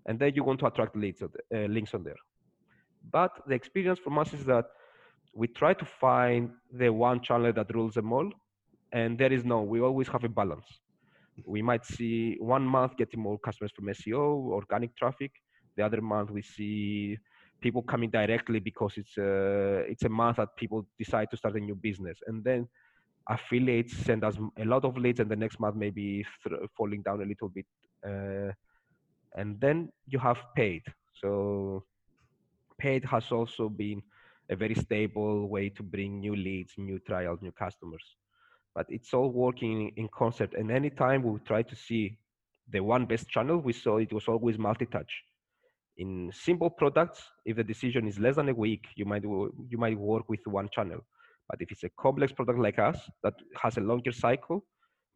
And 0.05 0.19
then 0.19 0.33
you 0.35 0.45
want 0.45 0.61
to 0.61 0.67
attract 0.67 0.95
leads, 0.95 1.23
uh, 1.23 1.29
links 1.77 1.95
on 1.95 2.05
there. 2.05 2.21
But 3.11 3.33
the 3.47 3.55
experience 3.55 3.99
from 3.99 4.19
us 4.19 4.35
is 4.35 4.45
that 4.45 4.67
we 5.35 5.47
try 5.47 5.73
to 5.73 5.87
find 5.87 6.51
the 6.71 6.91
one 6.91 7.23
channel 7.23 7.53
that 7.55 7.75
rules 7.75 7.95
them 7.95 8.13
all, 8.13 8.31
and 8.93 9.17
there 9.17 9.33
is 9.33 9.43
no. 9.45 9.63
We 9.63 9.81
always 9.81 10.09
have 10.09 10.25
a 10.25 10.29
balance. 10.29 10.67
We 11.47 11.63
might 11.63 11.87
see 11.87 12.37
one 12.41 12.67
month 12.67 12.99
getting 12.99 13.21
more 13.21 13.39
customers 13.39 13.73
from 13.75 13.87
SEO, 13.87 14.51
organic 14.61 14.95
traffic. 14.95 15.33
The 15.79 15.85
other 15.87 16.03
month 16.03 16.31
we 16.31 16.43
see 16.43 17.17
people 17.61 17.83
coming 17.83 18.11
directly 18.11 18.61
because 18.61 18.95
it's 18.97 19.17
a 19.19 19.31
it's 19.93 20.05
a 20.05 20.09
month 20.09 20.37
that 20.37 20.57
people 20.57 20.87
decide 20.99 21.31
to 21.31 21.37
start 21.37 21.55
a 21.57 21.61
new 21.61 21.77
business, 21.77 22.19
and 22.27 22.45
then 22.45 22.69
affiliates 23.29 23.95
send 24.09 24.25
us 24.25 24.37
a 24.59 24.65
lot 24.65 24.85
of 24.85 24.97
leads, 24.99 25.21
and 25.21 25.31
the 25.31 25.37
next 25.37 25.61
month 25.61 25.77
maybe 25.77 26.25
th- 26.43 26.61
falling 26.77 27.03
down 27.03 27.23
a 27.23 27.25
little 27.33 27.49
bit, 27.49 27.67
uh, 28.09 28.51
and 29.39 29.61
then 29.61 29.89
you 30.07 30.19
have 30.19 30.41
paid. 30.57 30.83
So 31.21 31.85
paid 32.79 33.05
has 33.05 33.31
also 33.33 33.69
been 33.69 34.03
a 34.51 34.57
very 34.57 34.75
stable 34.75 35.49
way 35.49 35.69
to 35.69 35.83
bring 35.83 36.21
new 36.21 36.35
leads, 36.35 36.73
new 36.79 36.99
trials, 37.01 37.41
new 37.43 37.53
customers. 37.53 38.05
But 38.75 38.87
it's 38.89 39.13
all 39.13 39.31
working 39.31 39.93
in 39.97 40.09
concept. 40.09 40.55
And 40.55 40.71
anytime 40.71 41.23
we 41.23 41.39
try 41.41 41.63
to 41.63 41.77
see 41.77 42.19
the 42.71 42.81
one 42.81 43.07
best 43.07 43.29
channel, 43.29 43.59
we 43.59 43.73
saw 43.73 43.99
it 43.99 44.13
was 44.13 44.29
always 44.29 44.59
multi-touch. 44.59 45.13
In 45.99 46.31
simple 46.33 46.71
products, 46.71 47.23
if 47.45 47.57
the 47.57 47.65
decision 47.65 48.07
is 48.07 48.19
less 48.21 48.37
than 48.37 48.49
a 48.49 48.55
week, 48.55 48.87
you 48.95 49.05
might 49.05 49.25
you 49.25 49.79
might 49.79 49.99
work 49.99 50.29
with 50.29 50.41
one 50.47 50.69
channel. 50.73 51.01
But 51.49 51.61
if 51.61 51.73
it's 51.73 51.85
a 51.85 51.91
complex 51.99 52.33
product 52.33 52.59
like 52.59 52.79
us 52.79 52.99
that 53.25 53.35
has 53.61 53.77
a 53.79 53.81
longer 53.81 54.13
cycle, 54.13 54.65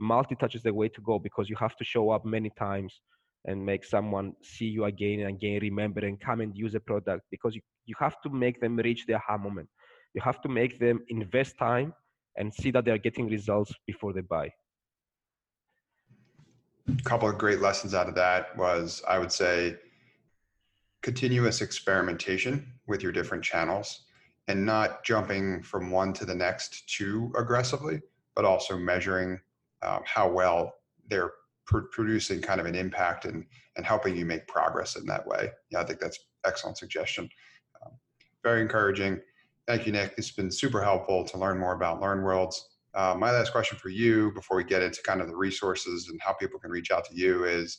multi-touch 0.01 0.55
is 0.55 0.63
the 0.63 0.75
way 0.75 0.89
to 0.89 1.01
go 1.01 1.19
because 1.19 1.49
you 1.49 1.57
have 1.57 1.77
to 1.77 1.85
show 1.85 2.11
up 2.11 2.25
many 2.25 2.51
times 2.59 3.01
and 3.45 3.65
make 3.65 3.85
someone 3.85 4.33
see 4.43 4.67
you 4.67 4.85
again 4.85 5.21
and 5.21 5.31
again, 5.37 5.61
remember 5.61 6.01
and 6.05 6.21
come 6.21 6.41
and 6.41 6.57
use 6.57 6.75
a 6.75 6.81
product 6.81 7.23
because 7.31 7.55
you, 7.55 7.61
you 7.87 7.95
have 7.99 8.21
to 8.23 8.31
make 8.31 8.61
them 8.61 8.77
reach 8.77 9.05
the 9.07 9.15
aha 9.15 9.37
moment. 9.37 9.69
You 10.15 10.23
have 10.23 10.41
to 10.43 10.49
make 10.49 10.79
them 10.79 11.01
invest 11.09 11.59
time 11.59 11.93
and 12.37 12.53
see 12.53 12.71
that 12.71 12.85
they're 12.85 12.99
getting 12.99 13.29
results 13.29 13.73
before 13.87 14.13
they 14.13 14.21
buy. 14.21 14.51
A 16.89 17.03
couple 17.05 17.29
of 17.29 17.39
great 17.39 17.61
lessons 17.61 17.95
out 17.95 18.09
of 18.09 18.15
that 18.17 18.57
was, 18.57 19.03
I 19.09 19.19
would 19.19 19.33
say, 19.33 19.77
continuous 21.03 21.61
experimentation 21.61 22.73
with 22.87 23.03
your 23.03 23.13
different 23.13 23.45
channels 23.45 24.05
and 24.49 24.65
not 24.65 25.05
jumping 25.05 25.63
from 25.63 25.91
one 25.91 26.13
to 26.13 26.25
the 26.25 26.35
next 26.35 26.89
too 26.89 27.33
aggressively 27.37 28.01
but 28.35 28.45
also 28.45 28.79
measuring 28.79 29.39
um, 29.83 30.03
how 30.05 30.29
well 30.29 30.75
they're 31.09 31.33
pr- 31.67 31.81
producing 31.91 32.41
kind 32.41 32.61
of 32.61 32.67
an 32.67 32.75
impact 32.75 33.25
and 33.25 33.45
and 33.77 33.87
helping 33.87 34.17
you 34.17 34.27
make 34.27 34.47
progress 34.47 34.97
in 34.97 35.07
that 35.07 35.27
way. 35.27 35.51
Yeah, 35.71 35.81
I 35.81 35.85
think 35.85 35.99
that's 35.99 36.19
excellent 36.45 36.77
suggestion. 36.77 37.29
Um, 37.83 37.93
very 38.43 38.61
encouraging. 38.61 39.21
Thank 39.67 39.87
you, 39.87 39.93
Nick. 39.93 40.15
It's 40.19 40.33
been 40.33 40.51
super 40.51 40.83
helpful 40.83 41.25
to 41.25 41.39
learn 41.39 41.59
more 41.59 41.75
about 41.75 42.01
LearnWorlds. 42.01 42.55
Uh, 42.95 43.15
my 43.19 43.31
last 43.31 43.53
question 43.53 43.79
for 43.79 43.89
you 43.89 44.31
before 44.33 44.59
we 44.59 44.65
get 44.65 44.83
into 44.83 45.03
kind 45.03 45.23
of 45.23 45.29
the 45.29 45.37
resources 45.37 46.09
and 46.11 46.21
how 46.21 46.35
people 46.35 46.61
can 46.61 46.71
reach 46.71 46.91
out 46.91 47.07
to 47.07 47.15
you 47.15 47.45
is 47.45 47.79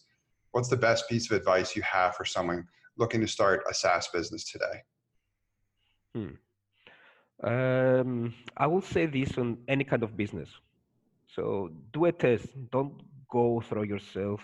what's 0.52 0.70
the 0.70 0.78
best 0.78 1.08
piece 1.08 1.30
of 1.30 1.38
advice 1.38 1.76
you 1.76 1.84
have 1.84 2.16
for 2.16 2.26
someone 2.26 2.66
looking 2.98 3.22
to 3.22 3.28
start 3.28 3.64
a 3.70 3.74
SaaS 3.74 4.08
business 4.14 4.44
today? 4.52 4.84
Hmm. 6.16 6.36
Um, 7.44 8.34
I 8.56 8.68
will 8.68 8.82
say 8.82 9.06
this 9.06 9.38
on 9.38 9.58
any 9.68 9.84
kind 9.84 10.04
of 10.04 10.16
business. 10.16 10.50
So 11.36 11.72
do 11.92 12.06
a 12.06 12.12
test. 12.12 12.48
Don't 12.72 12.94
go 13.30 13.62
through 13.62 13.84
yourself 13.84 14.42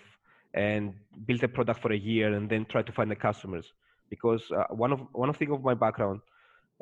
and 0.53 0.93
build 1.25 1.43
a 1.43 1.47
product 1.47 1.81
for 1.81 1.93
a 1.93 1.97
year 1.97 2.33
and 2.33 2.49
then 2.49 2.65
try 2.65 2.81
to 2.81 2.91
find 2.91 3.09
the 3.11 3.15
customers. 3.15 3.71
Because 4.09 4.43
uh, 4.51 4.63
one 4.71 4.91
of 4.91 5.01
one 5.11 5.29
of 5.29 5.37
thing 5.37 5.51
of 5.51 5.63
my 5.63 5.75
background, 5.75 6.21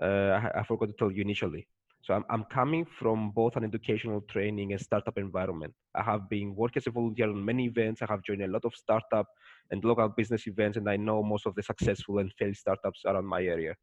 uh, 0.02 0.40
I, 0.40 0.60
I, 0.60 0.64
forgot 0.64 0.88
to 0.88 0.94
tell 0.94 1.12
you 1.12 1.22
initially. 1.22 1.68
So 2.08 2.14
I'm, 2.14 2.24
I'm 2.30 2.46
coming 2.46 2.86
from 2.86 3.32
both 3.32 3.58
an 3.58 3.66
educational 3.66 4.22
training 4.22 4.72
and 4.72 4.80
startup 4.80 5.18
environment. 5.18 5.74
I 5.94 6.04
have 6.04 6.30
been 6.30 6.56
working 6.56 6.80
as 6.80 6.88
a 6.88 6.92
volunteer 6.92 7.28
on 7.28 7.44
many 7.44 7.66
events. 7.66 8.02
I 8.02 8.06
have 8.10 8.24
joined 8.24 8.44
a 8.44 8.48
lot 8.48 8.64
of 8.64 8.74
startup 8.74 9.28
and 9.72 9.84
local 9.84 10.08
business 10.08 10.48
events, 10.48 10.78
and 10.78 10.90
I 10.90 10.96
know 10.96 11.22
most 11.22 11.46
of 11.46 11.54
the 11.56 11.64
successful 11.64 12.20
and 12.20 12.32
failed 12.40 12.56
startups 12.56 13.02
around 13.06 13.26
my 13.26 13.44
area. 13.44 13.76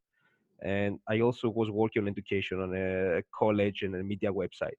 And 0.62 1.00
I 1.06 1.20
also 1.20 1.50
was 1.50 1.68
working 1.68 2.00
on 2.00 2.08
education 2.08 2.62
on 2.62 2.74
a 2.74 3.22
college 3.38 3.82
and 3.82 3.94
a 3.94 4.02
media 4.02 4.32
website. 4.32 4.78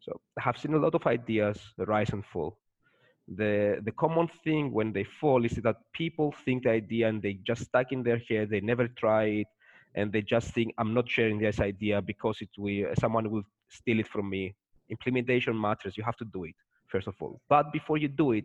So 0.00 0.20
I 0.36 0.42
have 0.42 0.58
seen 0.58 0.74
a 0.74 0.78
lot 0.78 0.96
of 0.96 1.06
ideas 1.06 1.60
rise 1.78 2.10
and 2.10 2.26
fall. 2.26 2.58
The, 3.28 3.78
the 3.84 3.92
common 3.92 4.26
thing 4.42 4.72
when 4.72 4.92
they 4.92 5.04
fall 5.04 5.44
is 5.44 5.52
that 5.62 5.76
people 5.92 6.34
think 6.44 6.64
the 6.64 6.70
idea 6.70 7.08
and 7.08 7.22
they 7.22 7.34
just 7.34 7.66
stuck 7.66 7.92
in 7.92 8.02
their 8.02 8.20
head, 8.28 8.50
they 8.50 8.60
never 8.60 8.88
try 8.88 9.24
it, 9.26 9.46
and 9.94 10.12
they 10.12 10.22
just 10.22 10.52
think, 10.54 10.74
I'm 10.78 10.94
not 10.94 11.08
sharing 11.08 11.38
this 11.38 11.60
idea 11.60 12.00
because 12.00 12.38
it 12.40 12.50
will, 12.58 12.88
someone 12.98 13.30
will 13.30 13.42
steal 13.68 14.00
it 14.00 14.08
from 14.08 14.30
me. 14.30 14.54
Implementation 14.88 15.60
matters, 15.60 15.96
you 15.96 16.04
have 16.04 16.16
to 16.16 16.24
do 16.24 16.44
it, 16.44 16.54
first 16.88 17.06
of 17.08 17.14
all. 17.20 17.40
But 17.48 17.72
before 17.72 17.96
you 17.98 18.08
do 18.08 18.32
it, 18.32 18.44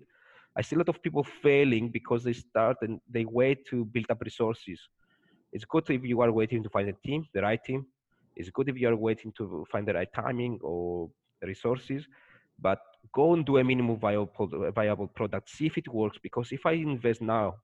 I 0.57 0.61
see 0.61 0.75
a 0.75 0.79
lot 0.79 0.89
of 0.89 1.01
people 1.01 1.23
failing 1.23 1.89
because 1.89 2.23
they 2.23 2.33
start 2.33 2.77
and 2.81 2.99
they 3.09 3.25
wait 3.25 3.65
to 3.67 3.85
build 3.85 4.05
up 4.09 4.21
resources 4.21 4.79
it's 5.55 5.63
good 5.63 5.89
if 5.89 6.03
you 6.03 6.19
are 6.19 6.33
waiting 6.33 6.61
to 6.63 6.69
find 6.69 6.89
a 6.89 6.93
team, 7.07 7.25
the 7.33 7.41
right 7.41 7.63
team. 7.63 7.85
It's 8.35 8.49
good 8.49 8.67
if 8.67 8.77
you 8.77 8.89
are 8.89 8.95
waiting 8.97 9.31
to 9.37 9.65
find 9.71 9.87
the 9.87 9.93
right 9.93 10.11
timing 10.13 10.59
or 10.61 11.09
resources. 11.41 12.05
But 12.59 12.79
go 13.13 13.33
and 13.33 13.45
do 13.45 13.57
a 13.57 13.63
minimum 13.63 13.97
viable, 13.97 14.49
viable 14.75 15.07
product. 15.07 15.49
See 15.49 15.65
if 15.65 15.77
it 15.77 15.87
works. 15.87 16.17
Because 16.21 16.51
if 16.51 16.65
I 16.65 16.73
invest 16.73 17.21
now 17.21 17.55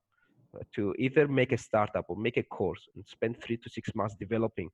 to 0.76 0.94
either 0.98 1.28
make 1.28 1.52
a 1.52 1.58
startup 1.58 2.06
or 2.10 2.16
make 2.16 2.38
a 2.38 2.44
course 2.44 2.88
and 2.96 3.06
spend 3.08 3.42
three 3.42 3.58
to 3.58 3.70
six 3.70 3.94
months 3.96 4.16
developing 4.20 4.70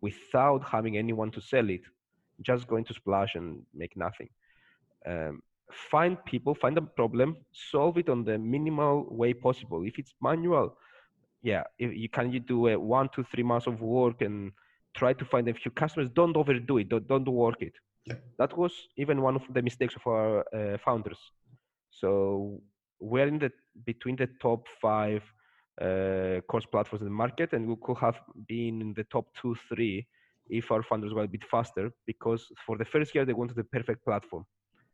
without 0.00 0.62
having 0.64 0.96
anyone 0.96 1.30
to 1.30 1.40
sell 1.40 1.68
it, 1.68 1.82
just 2.42 2.66
going 2.66 2.84
to 2.84 2.94
splash 2.94 3.34
and 3.34 3.62
make 3.74 3.96
nothing. 3.96 4.28
Um, 5.06 5.42
find 5.90 6.22
people, 6.24 6.54
find 6.54 6.76
a 6.78 6.82
problem, 6.82 7.36
solve 7.52 7.98
it 7.98 8.08
on 8.08 8.24
the 8.24 8.38
minimal 8.38 9.06
way 9.10 9.32
possible. 9.34 9.82
If 9.84 9.98
it's 9.98 10.14
manual, 10.20 10.76
yeah, 11.42 11.64
if 11.78 11.96
you 11.96 12.08
can 12.08 12.32
you 12.32 12.40
do 12.40 12.68
a 12.68 12.78
one, 12.78 13.08
two, 13.14 13.24
three 13.32 13.42
months 13.42 13.66
of 13.66 13.80
work 13.80 14.20
and 14.22 14.52
try 14.94 15.12
to 15.12 15.24
find 15.24 15.48
a 15.48 15.54
few 15.54 15.70
customers. 15.70 16.10
Don't 16.10 16.36
overdo 16.36 16.78
it. 16.78 16.88
Don't, 16.88 17.06
don't 17.06 17.26
work 17.26 17.62
it. 17.62 17.74
Yeah. 18.06 18.14
That 18.38 18.56
was 18.56 18.72
even 18.96 19.22
one 19.22 19.36
of 19.36 19.42
the 19.52 19.62
mistakes 19.62 19.94
of 19.94 20.06
our 20.06 20.44
uh, 20.54 20.78
founders. 20.84 21.18
So 21.90 22.60
we're 22.98 23.28
in 23.28 23.38
the 23.38 23.52
between 23.84 24.16
the 24.16 24.28
top 24.40 24.66
five 24.80 25.22
uh, 25.80 26.40
course 26.48 26.66
platforms 26.66 27.02
in 27.02 27.08
the 27.08 27.14
market, 27.24 27.52
and 27.52 27.66
we 27.66 27.76
could 27.82 27.96
have 27.98 28.20
been 28.48 28.80
in 28.80 28.94
the 28.94 29.04
top 29.04 29.26
two, 29.40 29.56
three 29.68 30.06
if 30.48 30.70
our 30.70 30.82
founders 30.82 31.14
were 31.14 31.24
a 31.24 31.28
bit 31.28 31.44
faster. 31.50 31.90
Because 32.06 32.46
for 32.66 32.76
the 32.76 32.84
first 32.84 33.14
year 33.14 33.24
they 33.24 33.32
wanted 33.32 33.56
the 33.56 33.64
perfect 33.64 34.04
platform, 34.04 34.44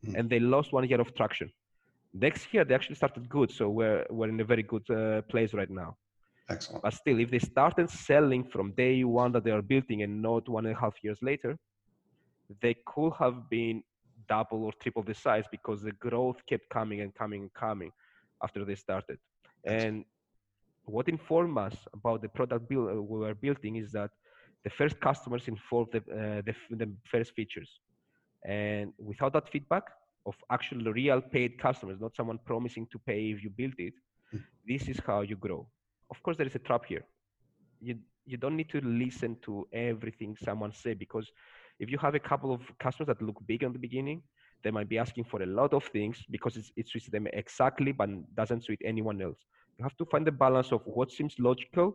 mm. 0.05 0.15
and 0.15 0.29
they 0.29 0.39
lost 0.39 0.73
one 0.73 0.87
year 0.87 1.01
of 1.01 1.13
traction. 1.15 1.51
Next 2.13 2.53
year 2.53 2.63
they 2.63 2.73
actually 2.73 2.95
started 2.95 3.27
good, 3.29 3.51
so 3.51 3.69
we're 3.69 4.05
we're 4.09 4.29
in 4.29 4.39
a 4.39 4.45
very 4.45 4.63
good 4.63 4.89
uh, 4.89 5.21
place 5.23 5.53
right 5.53 5.69
now. 5.69 5.97
Excellent. 6.49 6.83
But 6.83 6.93
still, 6.93 7.19
if 7.19 7.29
they 7.29 7.39
started 7.39 7.89
selling 7.89 8.45
from 8.45 8.71
day 8.71 9.03
one 9.03 9.33
that 9.33 9.43
they 9.43 9.51
are 9.51 9.61
building 9.61 10.03
and 10.03 10.21
not 10.21 10.47
one 10.47 10.65
and 10.65 10.75
a 10.75 10.79
half 10.79 10.95
years 11.03 11.19
later, 11.21 11.57
they 12.61 12.75
could 12.85 13.11
have 13.19 13.49
been 13.49 13.83
double 14.29 14.63
or 14.63 14.71
triple 14.81 15.03
the 15.03 15.13
size 15.13 15.45
because 15.51 15.81
the 15.81 15.91
growth 15.91 16.37
kept 16.47 16.69
coming 16.69 17.01
and 17.01 17.13
coming 17.13 17.41
and 17.41 17.53
coming 17.53 17.91
after 18.43 18.65
they 18.65 18.75
started. 18.75 19.17
And 19.63 20.05
what 20.85 21.09
informed 21.09 21.57
us 21.57 21.75
about 21.93 22.21
the 22.21 22.29
product 22.29 22.69
build, 22.69 22.89
uh, 22.89 23.01
we 23.01 23.19
were 23.19 23.35
building 23.35 23.75
is 23.75 23.91
that 23.91 24.11
the 24.63 24.69
first 24.69 24.99
customers 24.99 25.47
informed 25.47 25.89
the, 25.91 25.99
uh, 25.99 26.41
the, 26.47 26.55
the 26.75 26.89
first 27.11 27.33
features. 27.33 27.69
And 28.45 28.93
without 28.97 29.33
that 29.33 29.49
feedback 29.49 29.83
of 30.25 30.35
actual 30.51 30.91
real 30.91 31.21
paid 31.21 31.59
customers, 31.59 31.99
not 31.99 32.15
someone 32.15 32.39
promising 32.45 32.87
to 32.91 32.99
pay 32.99 33.31
if 33.31 33.43
you 33.43 33.49
build 33.49 33.73
it, 33.77 33.93
hmm. 34.31 34.37
this 34.67 34.87
is 34.87 34.99
how 35.05 35.21
you 35.21 35.35
grow 35.35 35.67
of 36.09 36.21
course 36.23 36.37
there 36.37 36.47
is 36.47 36.55
a 36.55 36.59
trap 36.59 36.85
here 36.85 37.05
you 37.81 37.97
you 38.25 38.37
don't 38.37 38.57
need 38.57 38.69
to 38.69 38.81
listen 38.81 39.37
to 39.41 39.67
everything 39.71 40.35
someone 40.43 40.71
say 40.71 40.93
because 40.93 41.31
if 41.79 41.89
you 41.89 41.97
have 41.97 42.15
a 42.15 42.19
couple 42.19 42.51
of 42.53 42.61
customers 42.79 43.07
that 43.07 43.21
look 43.21 43.39
big 43.45 43.63
in 43.63 43.71
the 43.71 43.79
beginning 43.79 44.21
they 44.67 44.75
might 44.77 44.89
be 44.89 44.97
asking 45.05 45.23
for 45.31 45.41
a 45.41 45.45
lot 45.59 45.73
of 45.73 45.83
things 45.95 46.23
because 46.35 46.57
it 46.81 46.89
suits 46.89 47.07
them 47.15 47.27
exactly 47.41 47.93
but 48.01 48.09
doesn't 48.41 48.65
suit 48.67 48.79
anyone 48.93 49.21
else 49.21 49.39
you 49.77 49.83
have 49.83 49.97
to 50.01 50.05
find 50.11 50.27
the 50.27 50.37
balance 50.45 50.71
of 50.77 50.81
what 50.97 51.11
seems 51.17 51.39
logical 51.47 51.87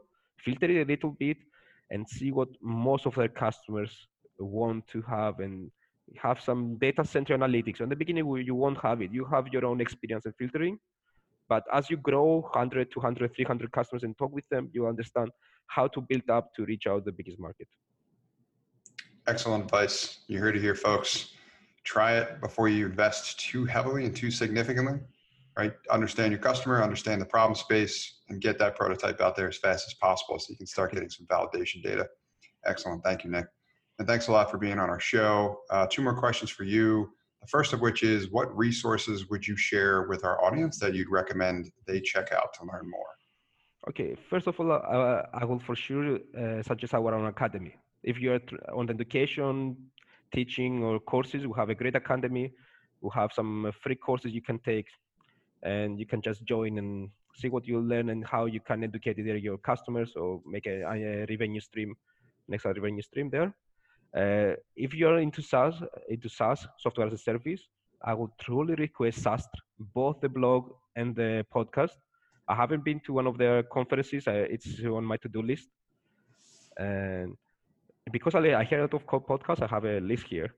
filter 0.44 0.70
it 0.70 0.82
a 0.82 0.90
little 0.92 1.10
bit 1.24 1.36
and 1.90 2.08
see 2.08 2.30
what 2.32 2.48
most 2.62 3.06
of 3.06 3.14
their 3.14 3.28
customers 3.28 4.08
want 4.38 4.86
to 4.88 5.02
have 5.02 5.40
and 5.40 5.70
have 6.20 6.40
some 6.40 6.76
data 6.78 7.04
center 7.04 7.36
analytics. 7.36 7.80
In 7.80 7.88
the 7.88 7.96
beginning, 7.96 8.26
you 8.44 8.54
won't 8.54 8.80
have 8.80 9.02
it. 9.02 9.12
You 9.12 9.24
have 9.26 9.48
your 9.48 9.64
own 9.64 9.80
experience 9.80 10.24
and 10.26 10.34
filtering, 10.36 10.78
but 11.48 11.64
as 11.72 11.90
you 11.90 11.96
grow 11.96 12.40
100, 12.52 12.90
200, 12.92 13.34
300 13.34 13.72
customers 13.72 14.02
and 14.02 14.16
talk 14.18 14.32
with 14.32 14.48
them, 14.48 14.70
you 14.72 14.86
understand 14.86 15.30
how 15.66 15.86
to 15.88 16.00
build 16.00 16.28
up 16.28 16.52
to 16.56 16.64
reach 16.64 16.86
out 16.86 17.04
the 17.04 17.12
biggest 17.12 17.38
market. 17.38 17.68
Excellent 19.26 19.64
advice. 19.64 20.20
You 20.26 20.38
heard 20.40 20.56
it 20.56 20.60
here, 20.60 20.74
folks. 20.74 21.34
Try 21.84 22.16
it 22.18 22.40
before 22.40 22.68
you 22.68 22.86
invest 22.86 23.40
too 23.40 23.64
heavily 23.64 24.06
and 24.06 24.14
too 24.14 24.30
significantly, 24.30 25.00
right? 25.56 25.72
Understand 25.90 26.32
your 26.32 26.40
customer, 26.40 26.82
understand 26.82 27.20
the 27.20 27.26
problem 27.26 27.54
space, 27.54 28.20
and 28.28 28.40
get 28.40 28.58
that 28.58 28.76
prototype 28.76 29.20
out 29.20 29.36
there 29.36 29.48
as 29.48 29.58
fast 29.58 29.86
as 29.88 29.94
possible 29.94 30.38
so 30.38 30.46
you 30.50 30.56
can 30.56 30.66
start 30.66 30.92
getting 30.92 31.10
some 31.10 31.26
validation 31.26 31.82
data. 31.82 32.08
Excellent. 32.64 33.02
Thank 33.02 33.24
you, 33.24 33.30
Nick. 33.30 33.46
And 33.98 34.06
thanks 34.06 34.28
a 34.28 34.32
lot 34.32 34.50
for 34.50 34.58
being 34.58 34.78
on 34.78 34.88
our 34.88 35.00
show. 35.00 35.60
Uh, 35.70 35.86
two 35.88 36.02
more 36.02 36.16
questions 36.16 36.50
for 36.50 36.64
you. 36.64 37.10
The 37.40 37.48
first 37.48 37.72
of 37.72 37.80
which 37.80 38.02
is 38.04 38.30
what 38.30 38.56
resources 38.56 39.28
would 39.28 39.46
you 39.46 39.56
share 39.56 40.02
with 40.02 40.24
our 40.24 40.42
audience 40.44 40.78
that 40.78 40.94
you'd 40.94 41.10
recommend 41.10 41.70
they 41.86 42.00
check 42.00 42.32
out 42.32 42.54
to 42.54 42.64
learn 42.64 42.88
more? 42.88 43.12
Okay, 43.88 44.14
first 44.30 44.46
of 44.46 44.58
all, 44.60 44.70
uh, 44.70 45.22
I 45.34 45.44
will 45.44 45.58
for 45.58 45.74
sure 45.74 46.20
uh, 46.38 46.62
suggest 46.62 46.94
our 46.94 47.12
own 47.12 47.26
academy. 47.26 47.74
If 48.04 48.18
you're 48.18 48.40
on 48.72 48.86
the 48.86 48.94
education, 48.94 49.76
teaching, 50.32 50.82
or 50.82 50.98
courses, 51.00 51.46
we 51.46 51.52
have 51.56 51.70
a 51.70 51.74
great 51.74 51.96
academy. 51.96 52.52
We 53.00 53.10
have 53.14 53.32
some 53.32 53.72
free 53.82 53.96
courses 53.96 54.32
you 54.32 54.42
can 54.42 54.58
take, 54.60 54.86
and 55.62 55.98
you 55.98 56.06
can 56.06 56.22
just 56.22 56.44
join 56.44 56.78
and 56.78 57.10
see 57.34 57.48
what 57.48 57.66
you 57.66 57.80
learn 57.80 58.10
and 58.10 58.24
how 58.26 58.46
you 58.46 58.60
can 58.60 58.84
educate 58.84 59.18
either 59.18 59.36
your 59.36 59.58
customers 59.58 60.12
or 60.16 60.40
make 60.46 60.66
a, 60.66 60.82
a 60.82 61.26
revenue 61.28 61.60
stream, 61.60 61.94
next 62.48 62.64
revenue 62.64 63.02
stream 63.02 63.30
there. 63.30 63.54
Uh, 64.14 64.54
if 64.76 64.94
you're 64.94 65.18
into 65.18 65.40
SaaS, 65.40 65.74
into 66.08 66.28
SaaS, 66.28 66.66
software 66.78 67.06
as 67.06 67.12
a 67.14 67.18
service, 67.18 67.68
I 68.04 68.14
would 68.14 68.30
truly 68.38 68.74
request 68.74 69.24
SaaStr, 69.24 69.56
both 69.94 70.20
the 70.20 70.28
blog 70.28 70.70
and 70.96 71.16
the 71.16 71.46
podcast. 71.54 71.96
I 72.48 72.54
haven't 72.54 72.84
been 72.84 73.00
to 73.06 73.12
one 73.14 73.26
of 73.26 73.38
their 73.38 73.62
conferences. 73.62 74.26
Uh, 74.26 74.44
it's 74.50 74.80
on 74.84 75.04
my 75.04 75.16
to-do 75.16 75.40
list. 75.40 75.68
And 76.76 77.36
because 78.10 78.34
I, 78.34 78.54
I 78.54 78.64
hear 78.64 78.78
a 78.80 78.82
lot 78.82 78.94
of 78.94 79.06
podcasts, 79.06 79.62
I 79.62 79.66
have 79.66 79.84
a 79.84 80.00
list 80.00 80.26
here. 80.26 80.54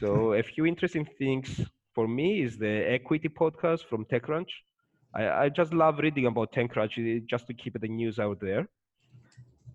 So 0.00 0.32
a 0.42 0.42
few 0.42 0.64
interesting 0.66 1.06
things 1.18 1.60
for 1.94 2.08
me 2.08 2.42
is 2.42 2.56
the 2.56 2.90
equity 2.90 3.28
podcast 3.28 3.84
from 3.88 4.04
TechCrunch. 4.06 4.50
I, 5.14 5.28
I 5.28 5.48
just 5.48 5.74
love 5.74 5.98
reading 5.98 6.26
about 6.26 6.52
TechCrunch 6.52 7.26
just 7.26 7.46
to 7.48 7.54
keep 7.54 7.78
the 7.80 7.88
news 7.88 8.18
out 8.18 8.40
there. 8.40 8.68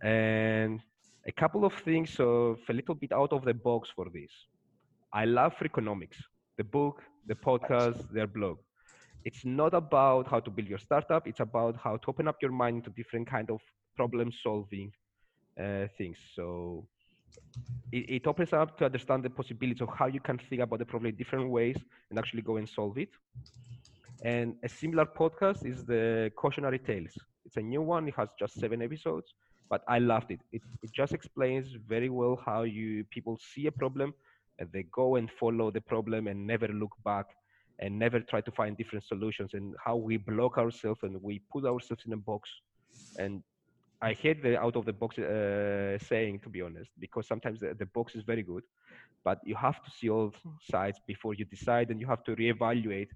And 0.01 0.79
a 1.27 1.31
couple 1.31 1.65
of 1.65 1.73
things 1.73 2.15
of 2.19 2.59
a 2.69 2.73
little 2.73 2.95
bit 2.95 3.11
out 3.11 3.33
of 3.33 3.43
the 3.43 3.53
box 3.53 3.89
for 3.95 4.07
this. 4.13 4.31
I 5.13 5.25
love 5.25 5.53
Freakonomics, 5.57 6.17
the 6.57 6.63
book, 6.63 7.01
the 7.27 7.35
podcast, 7.35 8.11
their 8.11 8.27
blog. 8.27 8.57
It's 9.23 9.43
not 9.43 9.73
about 9.73 10.27
how 10.27 10.39
to 10.39 10.51
build 10.51 10.67
your 10.67 10.77
startup. 10.77 11.27
It's 11.27 11.39
about 11.39 11.77
how 11.83 11.97
to 11.97 12.07
open 12.07 12.27
up 12.27 12.37
your 12.41 12.51
mind 12.51 12.83
to 12.83 12.91
different 12.91 13.27
kind 13.27 13.49
of 13.49 13.59
problem 13.95 14.31
solving 14.43 14.91
Uh, 15.57 15.87
things. 15.97 16.17
So 16.35 16.85
it, 17.89 18.09
it 18.09 18.27
opens 18.27 18.51
up 18.51 18.77
to 18.77 18.85
understand 18.85 19.23
the 19.23 19.29
possibilities 19.29 19.81
of 19.81 19.87
how 19.97 20.07
you 20.07 20.19
can 20.19 20.37
think 20.37 20.61
about 20.61 20.79
the 20.79 20.85
problem 20.85 21.11
in 21.11 21.15
different 21.15 21.49
ways 21.49 21.77
and 22.09 22.19
actually 22.19 22.41
go 22.41 22.57
and 22.57 22.67
solve 22.67 22.97
it. 22.97 23.07
And 24.21 24.55
a 24.65 24.67
similar 24.67 25.05
podcast 25.05 25.65
is 25.65 25.85
the 25.85 26.29
Cautionary 26.35 26.79
Tales. 26.79 27.13
It's 27.45 27.55
a 27.55 27.61
new 27.61 27.81
one. 27.81 28.05
It 28.09 28.15
has 28.17 28.27
just 28.37 28.59
seven 28.59 28.81
episodes, 28.81 29.33
but 29.69 29.81
I 29.87 29.99
loved 29.99 30.31
it. 30.31 30.41
It, 30.51 30.61
it 30.83 30.91
just 30.91 31.13
explains 31.13 31.67
very 31.87 32.09
well 32.09 32.37
how 32.45 32.63
you 32.63 33.05
people 33.05 33.39
see 33.53 33.67
a 33.67 33.71
problem 33.71 34.13
and 34.59 34.69
they 34.73 34.83
go 34.91 35.15
and 35.15 35.31
follow 35.39 35.71
the 35.71 35.79
problem 35.79 36.27
and 36.27 36.45
never 36.45 36.67
look 36.67 36.91
back 37.05 37.27
and 37.79 37.97
never 37.97 38.19
try 38.19 38.41
to 38.41 38.51
find 38.51 38.75
different 38.75 39.05
solutions 39.05 39.51
and 39.53 39.73
how 39.81 39.95
we 39.95 40.17
block 40.17 40.57
ourselves 40.57 40.99
and 41.03 41.15
we 41.21 41.41
put 41.49 41.63
ourselves 41.63 42.03
in 42.05 42.11
a 42.11 42.17
box 42.17 42.49
and 43.17 43.41
I 44.01 44.13
hate 44.13 44.43
the 44.43 44.59
out 44.59 44.75
of 44.75 44.85
the 44.85 44.93
box 44.93 45.17
uh, 45.17 45.97
saying, 45.99 46.39
to 46.39 46.49
be 46.49 46.61
honest, 46.61 46.89
because 46.99 47.27
sometimes 47.27 47.59
the, 47.59 47.73
the, 47.73 47.85
box 47.85 48.15
is 48.15 48.23
very 48.23 48.43
good, 48.43 48.63
but 49.23 49.39
you 49.43 49.55
have 49.55 49.83
to 49.83 49.91
see 49.91 50.09
all 50.09 50.33
sides 50.69 50.99
before 51.07 51.33
you 51.33 51.45
decide, 51.45 51.89
and 51.89 51.99
you 51.99 52.07
have 52.07 52.23
to 52.25 52.35
reevaluate 52.35 53.07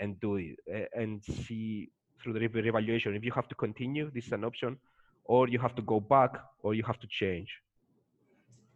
and 0.00 0.18
do 0.20 0.36
it 0.36 0.56
uh, 0.74 1.00
and 1.00 1.22
see 1.24 1.90
through 2.22 2.32
the 2.32 2.40
reevaluation 2.40 3.16
if 3.16 3.24
you 3.24 3.32
have 3.32 3.48
to 3.48 3.54
continue. 3.54 4.10
This 4.14 4.26
is 4.26 4.32
an 4.32 4.44
option, 4.44 4.78
or 5.24 5.48
you 5.48 5.58
have 5.58 5.74
to 5.76 5.82
go 5.82 6.00
back, 6.00 6.38
or 6.62 6.74
you 6.74 6.82
have 6.84 6.98
to 7.00 7.06
change. 7.06 7.50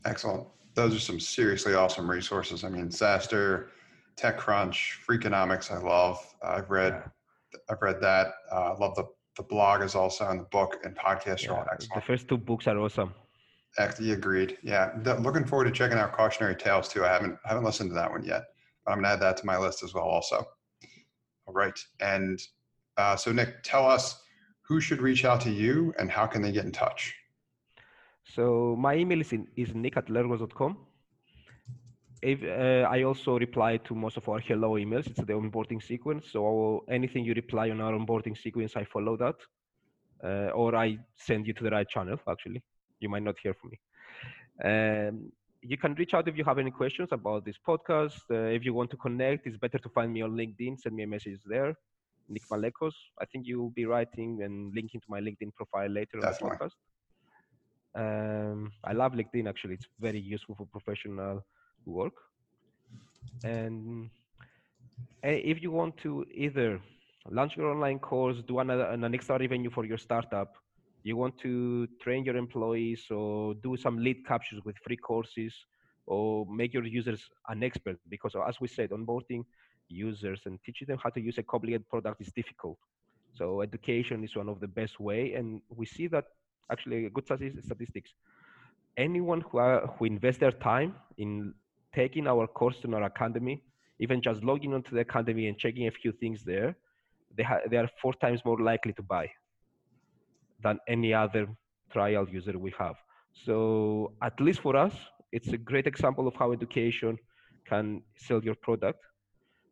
Excellent. 0.04 0.46
Those 0.74 0.94
are 0.94 1.00
some 1.00 1.20
seriously 1.20 1.74
awesome 1.74 2.08
resources. 2.08 2.64
I 2.64 2.68
mean, 2.68 2.88
SaaStr, 2.88 3.68
TechCrunch, 4.16 4.98
Freakonomics. 5.06 5.70
I 5.72 5.78
love. 5.78 6.18
I've 6.42 6.70
read. 6.70 7.02
I've 7.68 7.82
read 7.82 8.00
that. 8.00 8.34
I 8.52 8.56
uh, 8.56 8.76
love 8.78 8.94
the 8.94 9.08
the 9.36 9.42
blog 9.42 9.82
is 9.82 9.94
also 9.94 10.28
in 10.30 10.38
the 10.38 10.44
book 10.44 10.78
and 10.84 10.96
podcast 10.96 11.44
yeah, 11.44 11.50
are 11.50 11.58
all 11.58 11.66
excellent. 11.72 11.94
The 11.94 12.06
first 12.06 12.28
two 12.28 12.38
books 12.38 12.66
are 12.66 12.78
awesome. 12.78 13.14
Actually, 13.78 14.12
agreed. 14.12 14.58
Yeah, 14.62 14.90
the, 15.02 15.14
looking 15.20 15.44
forward 15.44 15.66
to 15.66 15.70
checking 15.70 15.98
out 15.98 16.12
Cautionary 16.12 16.56
Tales 16.56 16.88
too. 16.88 17.04
I 17.04 17.08
haven't 17.08 17.38
haven't 17.44 17.64
listened 17.64 17.90
to 17.90 17.94
that 17.94 18.10
one 18.10 18.24
yet, 18.24 18.42
but 18.84 18.92
I'm 18.92 18.98
gonna 18.98 19.14
add 19.14 19.20
that 19.20 19.36
to 19.38 19.46
my 19.46 19.56
list 19.56 19.82
as 19.82 19.94
well. 19.94 20.04
Also, 20.04 20.44
all 21.46 21.54
right. 21.54 21.78
And 22.00 22.40
uh, 22.96 23.16
so, 23.16 23.32
Nick, 23.32 23.62
tell 23.62 23.88
us 23.88 24.22
who 24.62 24.80
should 24.80 25.00
reach 25.00 25.24
out 25.24 25.40
to 25.42 25.50
you 25.50 25.94
and 25.98 26.10
how 26.10 26.26
can 26.26 26.42
they 26.42 26.52
get 26.52 26.64
in 26.64 26.72
touch. 26.72 27.14
So 28.24 28.76
my 28.78 28.94
email 28.94 29.20
is 29.20 29.32
in, 29.32 29.48
is 29.56 29.74
nick 29.74 29.96
at 29.96 30.06
learnworlds.com 30.06 30.76
if, 32.22 32.42
uh, 32.42 32.86
I 32.88 33.02
also 33.02 33.38
reply 33.38 33.78
to 33.78 33.94
most 33.94 34.16
of 34.16 34.28
our 34.28 34.40
hello 34.40 34.72
emails. 34.72 35.06
It's 35.06 35.18
the 35.18 35.32
onboarding 35.32 35.82
sequence. 35.82 36.26
So 36.30 36.84
anything 36.88 37.24
you 37.24 37.34
reply 37.34 37.70
on 37.70 37.80
our 37.80 37.92
onboarding 37.92 38.36
sequence, 38.36 38.76
I 38.76 38.84
follow 38.84 39.16
that. 39.16 39.36
Uh, 40.22 40.50
or 40.50 40.76
I 40.76 40.98
send 41.16 41.46
you 41.46 41.54
to 41.54 41.64
the 41.64 41.70
right 41.70 41.88
channel, 41.88 42.18
actually. 42.28 42.62
You 43.00 43.08
might 43.08 43.22
not 43.22 43.36
hear 43.42 43.54
from 43.54 43.70
me. 43.70 43.78
Um, 44.62 45.32
you 45.62 45.78
can 45.78 45.94
reach 45.94 46.14
out 46.14 46.28
if 46.28 46.36
you 46.36 46.44
have 46.44 46.58
any 46.58 46.70
questions 46.70 47.08
about 47.12 47.44
this 47.44 47.56
podcast. 47.66 48.20
Uh, 48.30 48.50
if 48.56 48.64
you 48.64 48.74
want 48.74 48.90
to 48.90 48.96
connect, 48.96 49.46
it's 49.46 49.56
better 49.56 49.78
to 49.78 49.88
find 49.88 50.12
me 50.12 50.22
on 50.22 50.32
LinkedIn. 50.32 50.78
Send 50.78 50.94
me 50.94 51.04
a 51.04 51.06
message 51.06 51.38
there. 51.46 51.74
Nick 52.28 52.42
Malekos. 52.50 52.92
I 53.20 53.24
think 53.24 53.46
you 53.46 53.60
will 53.60 53.70
be 53.70 53.86
writing 53.86 54.42
and 54.42 54.72
linking 54.74 55.00
to 55.00 55.06
my 55.08 55.20
LinkedIn 55.20 55.54
profile 55.54 55.88
later 55.88 56.20
Definitely. 56.20 56.50
on 56.50 56.58
the 56.58 56.64
podcast. 56.64 56.76
Um, 58.52 58.72
I 58.84 58.92
love 58.92 59.12
LinkedIn 59.12 59.48
actually. 59.48 59.74
It's 59.74 59.88
very 59.98 60.20
useful 60.20 60.54
for 60.54 60.66
professional 60.66 61.42
work. 61.86 62.14
And 63.44 64.10
eh, 65.22 65.40
if 65.44 65.62
you 65.62 65.70
want 65.70 65.96
to 65.98 66.26
either 66.32 66.80
launch 67.30 67.56
your 67.56 67.70
online 67.70 67.98
course, 67.98 68.42
do 68.46 68.58
another 68.58 68.84
an 68.84 69.14
extra 69.14 69.38
revenue 69.38 69.70
for 69.70 69.84
your 69.84 69.98
startup, 69.98 70.54
you 71.02 71.16
want 71.16 71.38
to 71.38 71.86
train 72.02 72.24
your 72.24 72.36
employees 72.36 73.04
or 73.10 73.54
do 73.54 73.76
some 73.76 73.98
lead 73.98 74.26
captures 74.26 74.60
with 74.64 74.76
free 74.84 74.96
courses 74.96 75.54
or 76.06 76.46
make 76.46 76.74
your 76.74 76.84
users 76.84 77.22
an 77.48 77.62
expert 77.62 77.96
because 78.08 78.34
as 78.48 78.60
we 78.60 78.68
said 78.68 78.90
onboarding 78.90 79.44
users 79.88 80.40
and 80.46 80.58
teaching 80.64 80.86
them 80.86 80.98
how 81.02 81.10
to 81.10 81.20
use 81.20 81.38
a 81.38 81.42
complicated 81.42 81.88
product 81.88 82.20
is 82.20 82.32
difficult 82.32 82.78
so 83.34 83.60
education 83.60 84.24
is 84.24 84.34
one 84.36 84.48
of 84.48 84.60
the 84.60 84.68
best 84.68 85.00
way 85.00 85.34
and 85.34 85.60
we 85.74 85.86
see 85.86 86.06
that 86.06 86.24
actually 86.70 87.08
good 87.10 87.24
statistics 87.24 88.12
anyone 88.96 89.40
who, 89.40 89.58
are, 89.58 89.86
who 89.86 90.04
invests 90.04 90.40
their 90.40 90.52
time 90.52 90.94
in 91.16 91.54
taking 91.94 92.26
our 92.26 92.46
course 92.46 92.76
in 92.84 92.94
our 92.94 93.04
academy, 93.04 93.62
even 93.98 94.22
just 94.22 94.42
logging 94.42 94.74
onto 94.74 94.94
the 94.94 95.00
academy 95.00 95.48
and 95.48 95.58
checking 95.58 95.86
a 95.86 95.90
few 95.90 96.12
things 96.12 96.42
there, 96.44 96.76
they, 97.36 97.42
ha- 97.42 97.60
they 97.70 97.76
are 97.76 97.88
four 98.00 98.14
times 98.14 98.40
more 98.44 98.58
likely 98.58 98.92
to 98.94 99.02
buy 99.02 99.30
than 100.62 100.78
any 100.88 101.12
other 101.14 101.46
trial 101.92 102.26
user 102.28 102.58
we 102.58 102.72
have. 102.78 102.94
So 103.44 104.12
at 104.22 104.38
least 104.40 104.60
for 104.60 104.76
us, 104.76 104.94
it's 105.32 105.48
a 105.48 105.58
great 105.58 105.86
example 105.86 106.26
of 106.26 106.34
how 106.34 106.52
education 106.52 107.18
can 107.66 108.02
sell 108.16 108.42
your 108.42 108.56
product. 108.56 109.00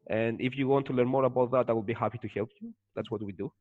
And 0.09 0.41
if 0.41 0.57
you 0.57 0.69
want 0.69 0.87
to 0.87 0.93
learn 0.93 1.09
more 1.09 1.25
about 1.25 1.51
that, 1.53 1.69
I 1.69 1.73
will 1.73 1.83
be 1.83 1.93
happy 1.93 2.19
to 2.19 2.29
help 2.29 2.51
you. 2.61 2.73
That's 2.95 3.11
what 3.11 3.23
we 3.23 3.33
do. 3.33 3.53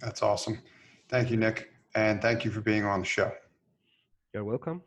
That's 0.00 0.22
awesome. 0.22 0.60
Thank 1.08 1.30
you, 1.30 1.36
Nick. 1.36 1.70
And 1.94 2.20
thank 2.20 2.44
you 2.44 2.50
for 2.50 2.60
being 2.60 2.84
on 2.84 3.00
the 3.00 3.06
show. 3.06 3.32
You're 4.32 4.44
welcome. 4.44 4.82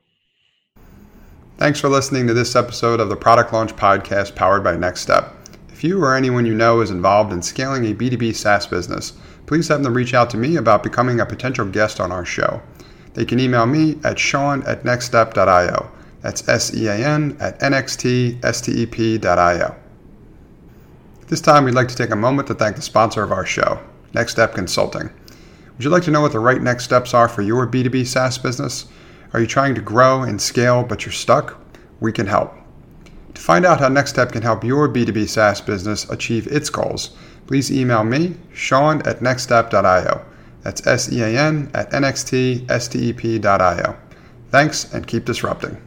Thanks 1.58 1.82
for 1.82 1.90
listening 1.90 2.28
to 2.28 2.36
this 2.36 2.56
episode 2.56 3.00
of 3.00 3.10
the 3.10 3.16
Product 3.16 3.52
Launch 3.52 3.76
Podcast 3.76 4.36
powered 4.36 4.64
by 4.64 4.76
NextStep. 4.76 5.34
If 5.70 5.84
you 5.84 6.00
or 6.04 6.14
anyone 6.14 6.46
you 6.46 6.54
know 6.54 6.82
is 6.82 6.92
involved 6.92 7.34
in 7.34 7.42
scaling 7.42 7.84
a 7.86 7.96
B2B 7.96 8.36
SaaS 8.36 8.68
business, 8.68 9.14
please 9.48 9.68
have 9.70 9.82
them 9.82 9.96
reach 9.96 10.14
out 10.14 10.30
to 10.30 10.38
me 10.38 10.58
about 10.58 10.84
becoming 10.84 11.20
a 11.20 11.26
potential 11.26 11.66
guest 11.66 12.00
on 12.00 12.12
our 12.12 12.26
show. 12.26 12.62
They 13.16 13.26
can 13.26 13.40
email 13.40 13.66
me 13.66 13.98
at 14.04 14.20
sean 14.20 14.62
at 14.68 14.84
nextstep.io. 14.84 15.92
That's 16.22 16.48
S 16.48 16.76
E 16.76 16.86
A 16.86 16.94
N 16.96 17.36
at 17.40 17.60
NXTSTEP.io. 17.60 18.36
This 21.28 21.42
time, 21.42 21.66
we'd 21.66 21.74
like 21.74 21.88
to 21.88 21.96
take 21.96 22.12
a 22.12 22.16
moment 22.16 22.48
to 22.50 22.54
thank 22.54 22.76
the 22.76 22.84
sponsor 22.84 23.24
of 23.24 23.32
our 23.32 23.48
show, 23.48 23.80
NextStep 24.14 24.54
Consulting. 24.54 25.10
Would 25.74 25.84
you 25.84 25.90
like 25.90 26.04
to 26.04 26.12
know 26.12 26.22
what 26.22 26.34
the 26.34 26.40
right 26.40 26.62
next 26.62 26.84
steps 26.84 27.16
are 27.16 27.28
for 27.28 27.42
your 27.42 27.66
B2B 27.66 28.06
SaaS 28.06 28.38
business? 28.38 28.86
Are 29.34 29.40
you 29.40 29.48
trying 29.48 29.76
to 29.76 29.82
grow 29.82 30.24
and 30.24 30.42
scale 30.42 30.84
but 30.84 31.06
you're 31.06 31.14
stuck? 31.14 31.60
We 32.00 32.12
can 32.12 32.28
help. 32.28 32.54
To 33.34 33.42
find 33.42 33.66
out 33.66 33.80
how 33.80 33.90
NextStep 33.90 34.32
can 34.32 34.42
help 34.42 34.64
your 34.64 34.90
B2B 34.90 35.30
SaaS 35.30 35.62
business 35.62 36.10
achieve 36.10 36.48
its 36.48 36.70
goals, 36.70 37.12
please 37.46 37.72
email 37.72 38.04
me, 38.04 38.36
Sean 38.54 39.02
at 39.04 39.20
nextstep.io. 39.20 40.26
That's 40.64 40.86
S 40.88 41.12
E 41.12 41.22
A 41.22 41.28
N 41.28 41.70
at 41.74 41.92
NXTSTEP.io. 41.92 42.68
Thanks 44.50 44.94
and 44.94 45.06
keep 45.06 45.26
disrupting. 45.26 45.87